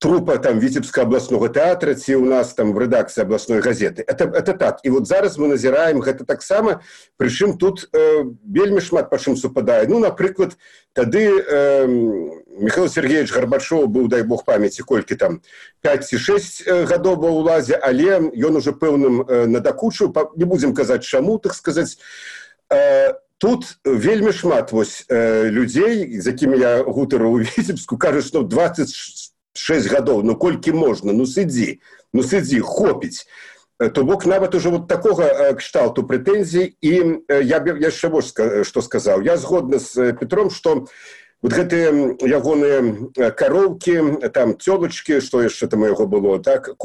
трупа 0.01 0.37
там 0.41 0.57
віцебска 0.59 1.05
абласнога 1.05 1.45
тэатра 1.53 1.93
ці 1.93 2.17
у 2.17 2.25
нас 2.25 2.57
там 2.57 2.73
в 2.73 2.77
рэдакцыі 2.81 3.21
абласной 3.21 3.61
газеты. 3.61 4.01
Это 4.01 4.25
это 4.25 4.57
так. 4.57 4.79
І 4.81 4.89
вот 4.89 5.05
зараз 5.05 5.37
мы 5.37 5.47
назіраем 5.47 6.01
гэта 6.01 6.25
таксама 6.25 6.81
прычым 7.21 7.53
тут 7.57 7.85
э, 7.93 8.25
вельмі 8.41 8.81
шмат 8.81 9.11
па 9.13 9.21
чым 9.21 9.37
супадае. 9.37 9.85
Ну 9.85 9.99
напрыклад 9.99 10.57
тады 10.93 11.21
э, 11.37 11.85
михаил 11.85 12.89
сергеевич 12.89 13.29
гарбачоў 13.29 13.85
быў 13.85 14.09
дай 14.09 14.23
бог 14.23 14.41
памяці 14.43 14.81
колькі 14.81 15.15
там 15.15 15.41
5 15.85 16.09
ці 16.09 16.17
6 16.17 16.65
гадоў 16.89 17.21
ва 17.21 17.29
ўладзе 17.29 17.77
але 17.77 18.33
ён 18.33 18.57
уже 18.57 18.73
пэўным 18.73 19.21
э, 19.21 19.45
надакучыў 19.45 20.09
не 20.33 20.49
будзем 20.49 20.73
казаць 20.73 21.05
чаму 21.05 21.37
так 21.37 21.53
сказаць. 21.53 22.01
Э, 22.73 23.13
тут 23.37 23.77
вельмі 23.85 24.33
шмат 24.33 24.71
вось 24.71 25.05
э, 25.09 25.45
людзей 25.45 26.21
з 26.21 26.25
якімі 26.25 26.57
я 26.57 26.81
гутару 26.81 27.29
у 27.29 27.37
віцебску 27.37 28.01
кажуць 28.01 28.25
што 28.33 28.41
20 28.41 28.89
6 29.53 29.87
гадоў 29.91 30.23
ну 30.23 30.35
колькі 30.35 30.71
можна 30.71 31.13
ну 31.13 31.25
сыдзі 31.25 31.79
ну 32.13 32.23
сыдзі 32.23 32.59
хопіць 32.59 33.25
э, 33.79 33.89
то 33.89 34.03
бок 34.03 34.25
нават 34.25 34.55
уже 34.55 34.69
вот 34.69 34.87
такога 34.87 35.25
э, 35.25 35.53
кшталту 35.55 36.03
прэтэнзій 36.03 36.75
і 36.81 36.93
э, 37.27 37.41
я 37.43 37.59
яшчэ 37.59 38.09
больш 38.09 38.31
што 38.67 38.81
сказаў 38.81 39.21
я 39.21 39.37
згодны 39.37 39.79
з 39.79 40.13
петром 40.13 40.49
что 40.49 40.87
вот 41.41 41.51
гэтыя 41.51 42.15
ягоныя 42.21 43.31
кароўкі 43.35 44.29
там 44.31 44.55
цёлачкі 44.55 45.19
што 45.19 45.43
яшчэ 45.43 45.67
там 45.67 45.83
яго 45.83 46.07
было 46.07 46.39
так 46.39 46.77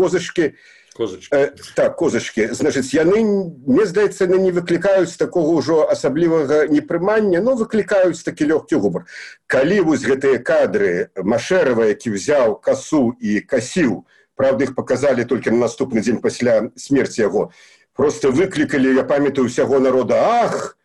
козачки 0.96 1.36
Э, 1.36 1.50
так 1.74 1.96
козачки 1.96 2.48
значыць 2.52 2.94
яны 2.96 3.22
мне 3.66 3.84
здаецца 3.86 4.24
яны 4.24 4.38
не 4.48 4.52
выклікаюць 4.52 5.16
такого 5.16 5.60
ўжо 5.60 5.84
асаблівага 5.92 6.66
непрымання 6.72 7.40
но 7.40 7.54
выклікаюць 7.60 8.24
такі 8.24 8.48
лёгкі 8.52 8.80
губар 8.80 9.04
калі 9.46 9.80
вось 9.90 10.06
гэтыя 10.08 10.40
кадры 10.40 11.12
машэрава 11.20 11.92
які 11.92 12.16
взяў 12.16 12.56
касу 12.60 13.12
і 13.20 13.40
касіў 13.40 14.06
правда 14.34 14.64
іх 14.64 14.74
показалі 14.74 15.24
только 15.24 15.50
на 15.50 15.68
наступны 15.68 16.00
дзень 16.00 16.24
пасля 16.24 16.70
смерти 16.76 17.20
яго 17.22 17.52
просто 17.92 18.32
выклікалі 18.32 18.96
я 18.96 19.04
памятаю 19.04 19.46
усяго 19.46 19.78
народа 19.78 20.16
ах! 20.44 20.78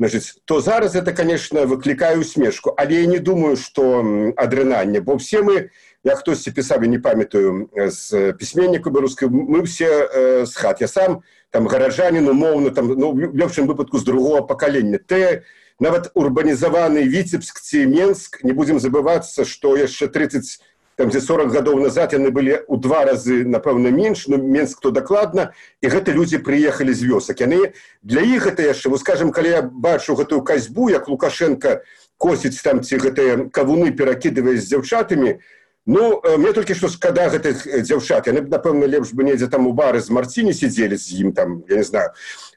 Значыць 0.00 0.40
то 0.46 0.60
зараз 0.60 0.96
это 0.96 1.12
конечно 1.12 1.66
выклікаю 1.66 2.24
смешку 2.24 2.72
але 2.76 3.04
я 3.04 3.06
не 3.06 3.18
думаю 3.18 3.56
что 3.56 4.00
адрынанне 4.36 5.00
бо 5.00 5.18
все 5.18 5.42
мы 5.42 5.54
не 5.54 5.68
я 6.04 6.16
хтосьці 6.16 6.50
пісаў 6.56 6.88
не 6.88 6.98
памятаю 6.98 7.68
з 7.76 8.32
пісьменніку 8.32 8.90
беларускай 8.90 9.28
мы 9.28 9.62
все 9.62 10.08
э, 10.08 10.46
з 10.46 10.54
хат. 10.56 10.80
Я 10.80 10.88
сам 10.88 11.22
там 11.50 11.68
гаражанін 11.68 12.28
умоўна 12.28 12.70
там 12.70 12.88
ну, 12.88 13.12
лёгчым 13.12 13.66
выпадку 13.66 13.98
з 13.98 14.04
другого 14.04 14.42
пакалення 14.42 14.98
ты 14.98 15.44
нават 15.80 16.10
урбанізаваны 16.14 17.04
віцебск 17.04 17.60
ці 17.60 17.86
менск 17.86 18.44
не 18.44 18.52
будзем 18.52 18.80
забывацца 18.80 19.44
што 19.44 19.76
яшчэ 19.76 20.08
30 20.08 20.64
там 20.96 21.12
дзе 21.12 21.20
40 21.20 21.52
гадоў 21.52 21.80
назад 21.84 22.16
яны 22.16 22.32
былі 22.32 22.64
ў 22.64 22.80
два 22.80 23.04
разы 23.04 23.44
напэўна 23.44 23.92
менш 23.92 24.24
но 24.28 24.40
менск 24.40 24.80
то 24.80 24.90
дакладна 24.90 25.52
і 25.84 25.92
гэта 25.92 26.16
людзі 26.16 26.40
прыехалі 26.40 26.96
з 26.96 27.04
вёсак 27.04 27.44
яны 27.44 27.76
для 28.00 28.24
іх 28.24 28.48
это 28.48 28.64
яшчэ 28.64 28.88
вы 28.88 28.96
скажем 28.96 29.36
калі 29.36 29.48
я 29.52 29.62
бачу 29.62 30.16
гэтую 30.16 30.40
казьбу 30.48 30.88
як 30.88 31.12
лукашенко 31.12 31.84
косіць 32.16 32.60
там 32.64 32.80
ці 32.80 32.96
гэтыя 32.96 33.52
кавуны 33.52 33.92
перакідывае 33.92 34.56
з 34.56 34.68
дзяўчатамі 34.72 35.36
то 35.36 35.59
Ну 35.86 36.20
э, 36.22 36.36
мне 36.36 36.52
толькі 36.52 36.74
што 36.74 36.88
шкада 36.92 37.30
гэтых 37.32 37.64
э, 37.66 37.80
дзяўчат 37.80 38.28
яны 38.28 38.44
напэўна 38.44 38.84
лепш 38.84 39.14
бы 39.16 39.24
недзе 39.24 39.48
там 39.48 39.66
у 39.66 39.72
бары 39.72 40.00
з 40.00 40.12
марціні 40.12 40.52
сидзелі 40.52 40.96
з 40.96 41.24
ім 41.24 41.32
там 41.32 41.64
я 41.68 41.76
не 41.80 41.86
знаю. 41.88 42.12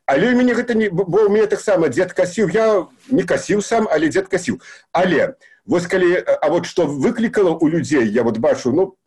Але 0.06 0.34
у 0.34 0.36
мяне 0.36 0.54
гэта 0.54 0.76
не 0.76 0.90
бо 0.90 1.06
у 1.26 1.30
мяне 1.30 1.48
таксама 1.48 1.88
дзед 1.88 2.12
касіў 2.12 2.52
я 2.52 2.88
не 3.08 3.24
касіў 3.24 3.64
сам 3.64 3.88
але 3.88 4.12
дзед 4.12 4.28
касіў 4.28 4.60
але 4.92 5.40
вось 5.66 5.88
калі 5.88 6.20
а 6.20 6.50
вот 6.52 6.68
што 6.68 6.84
выклікала 6.86 7.56
у 7.56 7.68
людзей 7.72 8.12
я 8.12 8.24
вот 8.24 8.38
бачу 8.44 8.76
ну 8.76 8.98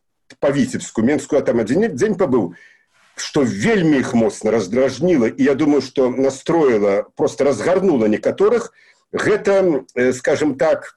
па 0.40 0.50
віцебску 0.50 1.05
менскую 1.05 1.42
там 1.44 1.61
адзін 1.61 1.92
дзень 1.92 2.16
пабыў 2.16 2.57
што 3.20 3.44
вельмі 3.44 4.00
іх 4.00 4.14
моцна 4.16 4.50
раздражніла 4.50 5.29
і 5.29 5.42
я 5.44 5.55
думаю 5.55 5.85
што 5.85 6.09
настроіла 6.09 7.05
просто 7.16 7.44
разгарнула 7.44 8.09
некаторых 8.09 8.72
гэта 9.12 9.85
э, 9.94 10.12
скажем 10.12 10.57
так 10.57 10.95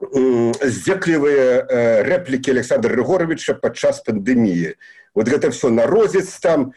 здзеклівыя 0.00 2.04
рэплікі 2.04 2.52
александра 2.52 2.92
рыгоровича 2.92 3.56
падчас 3.56 4.04
пандэміі 4.04 4.76
вот 5.16 5.28
гэта 5.28 5.50
все 5.50 5.72
народзец 5.72 6.36
там 6.40 6.74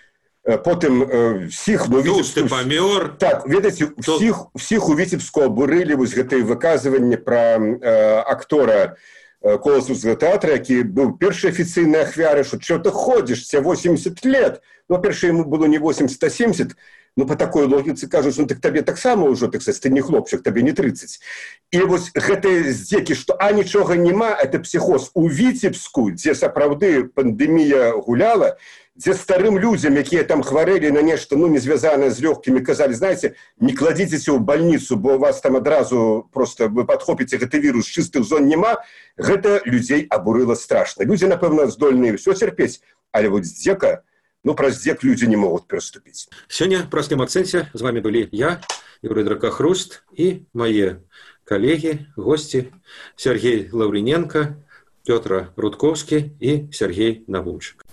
потым 0.64 1.04
всіх 1.52 1.90
ну, 1.90 2.00
памёр 2.48 3.18
так 3.20 3.46
ведаце 3.46 3.92
всіх 3.98 4.48
всіх 4.56 4.90
у 4.90 4.96
віцебску 4.96 5.52
абурылі 5.52 6.00
вось 6.00 6.16
гэтыя 6.16 6.48
выказванні 6.48 7.20
пра 7.20 7.60
э, 7.60 8.24
актора 8.24 8.96
коласаўскага 9.44 10.16
тэатра 10.16 10.60
які 10.60 10.84
быў 10.84 11.18
першай 11.20 11.52
афіцыйнай 11.52 12.08
ахвяры 12.08 12.44
що 12.44 12.60
что 12.60 12.80
ты 12.80 12.92
ходзіш 12.92 13.48
ця 13.48 13.60
80 13.60 14.26
лет 14.26 14.62
ну 14.90 15.00
перша 15.00 15.28
яму 15.28 15.44
было 15.44 15.66
не 15.66 15.78
80 15.78 16.24
а 16.24 16.30
70 16.30 16.76
ну 17.20 17.28
по 17.28 17.36
такой 17.36 17.68
логіцы 17.68 18.08
кажуць 18.08 18.40
ну 18.40 18.48
так 18.48 18.64
табе 18.64 18.82
таксама 18.82 19.28
ўжо 19.28 19.52
так 19.52 19.62
сказать, 19.62 19.82
ты 19.84 19.90
не 19.92 20.00
хлопчык 20.00 20.42
табе 20.42 20.64
не 20.64 20.72
30 20.72 21.20
і 21.76 21.80
вось 21.84 22.10
гэтыя 22.16 22.72
здзекі 22.72 23.14
што 23.20 23.36
а 23.36 23.52
нічога 23.52 24.00
няма 24.00 24.32
это 24.32 24.64
псіхоз 24.64 25.12
у 25.14 25.28
віцебску 25.28 26.12
дзе 26.16 26.32
сапраўды 26.32 27.12
пандемія 27.12 27.92
гуляла 28.00 28.56
дзе 28.96 29.14
старым 29.20 29.60
людзям 29.60 30.00
якія 30.00 30.24
там 30.24 30.44
хварэлі 30.44 30.96
на 30.96 31.04
нешта 31.04 31.36
ну 31.36 31.52
не 31.52 31.60
звязанае 31.60 32.12
з 32.12 32.24
лёгкімі 32.24 32.64
казалі 32.64 32.96
знаете 32.96 33.36
не 33.60 33.76
кладзіцеся 33.76 34.32
ў 34.32 34.40
больніцу 34.40 34.96
бо 34.96 35.20
вас 35.20 35.44
там 35.44 35.60
адразу 35.60 36.28
просто 36.32 36.72
вы 36.72 36.88
падхопіце 36.88 37.36
гэты 37.36 37.60
вірус 37.60 37.88
чыстых 37.88 38.24
зон 38.24 38.48
няма 38.48 38.80
гэта 39.20 39.60
людзей 39.66 40.08
абурыла 40.10 40.56
страшна. 40.56 41.04
Людзі 41.04 41.28
напэўна 41.28 41.68
здольныя 41.68 42.16
ўсё 42.16 42.32
цярпець. 42.32 42.80
Але 43.12 43.30
вот 43.30 43.46
здзека 43.46 44.04
ну 44.44 44.56
праз 44.56 44.80
дзек 44.84 45.04
людзі 45.04 45.28
не 45.28 45.38
могуць 45.38 45.68
пераступіць 45.68 46.30
сёння 46.48 46.86
простым 46.92 47.24
акцэнце 47.26 47.68
з 47.74 47.82
вами 47.82 48.00
былі 48.06 48.28
я 48.32 48.62
юрый 49.04 49.28
дракахруст 49.28 50.02
і 50.16 50.46
мае 50.54 51.04
калегі 51.44 52.06
госці 52.16 52.70
Сергей 53.16 53.68
лаўрыненко 53.74 54.56
пётра 55.04 55.50
рудковскі 55.58 56.24
і 56.40 56.72
Сергей 56.72 57.24
навумчык 57.28 57.89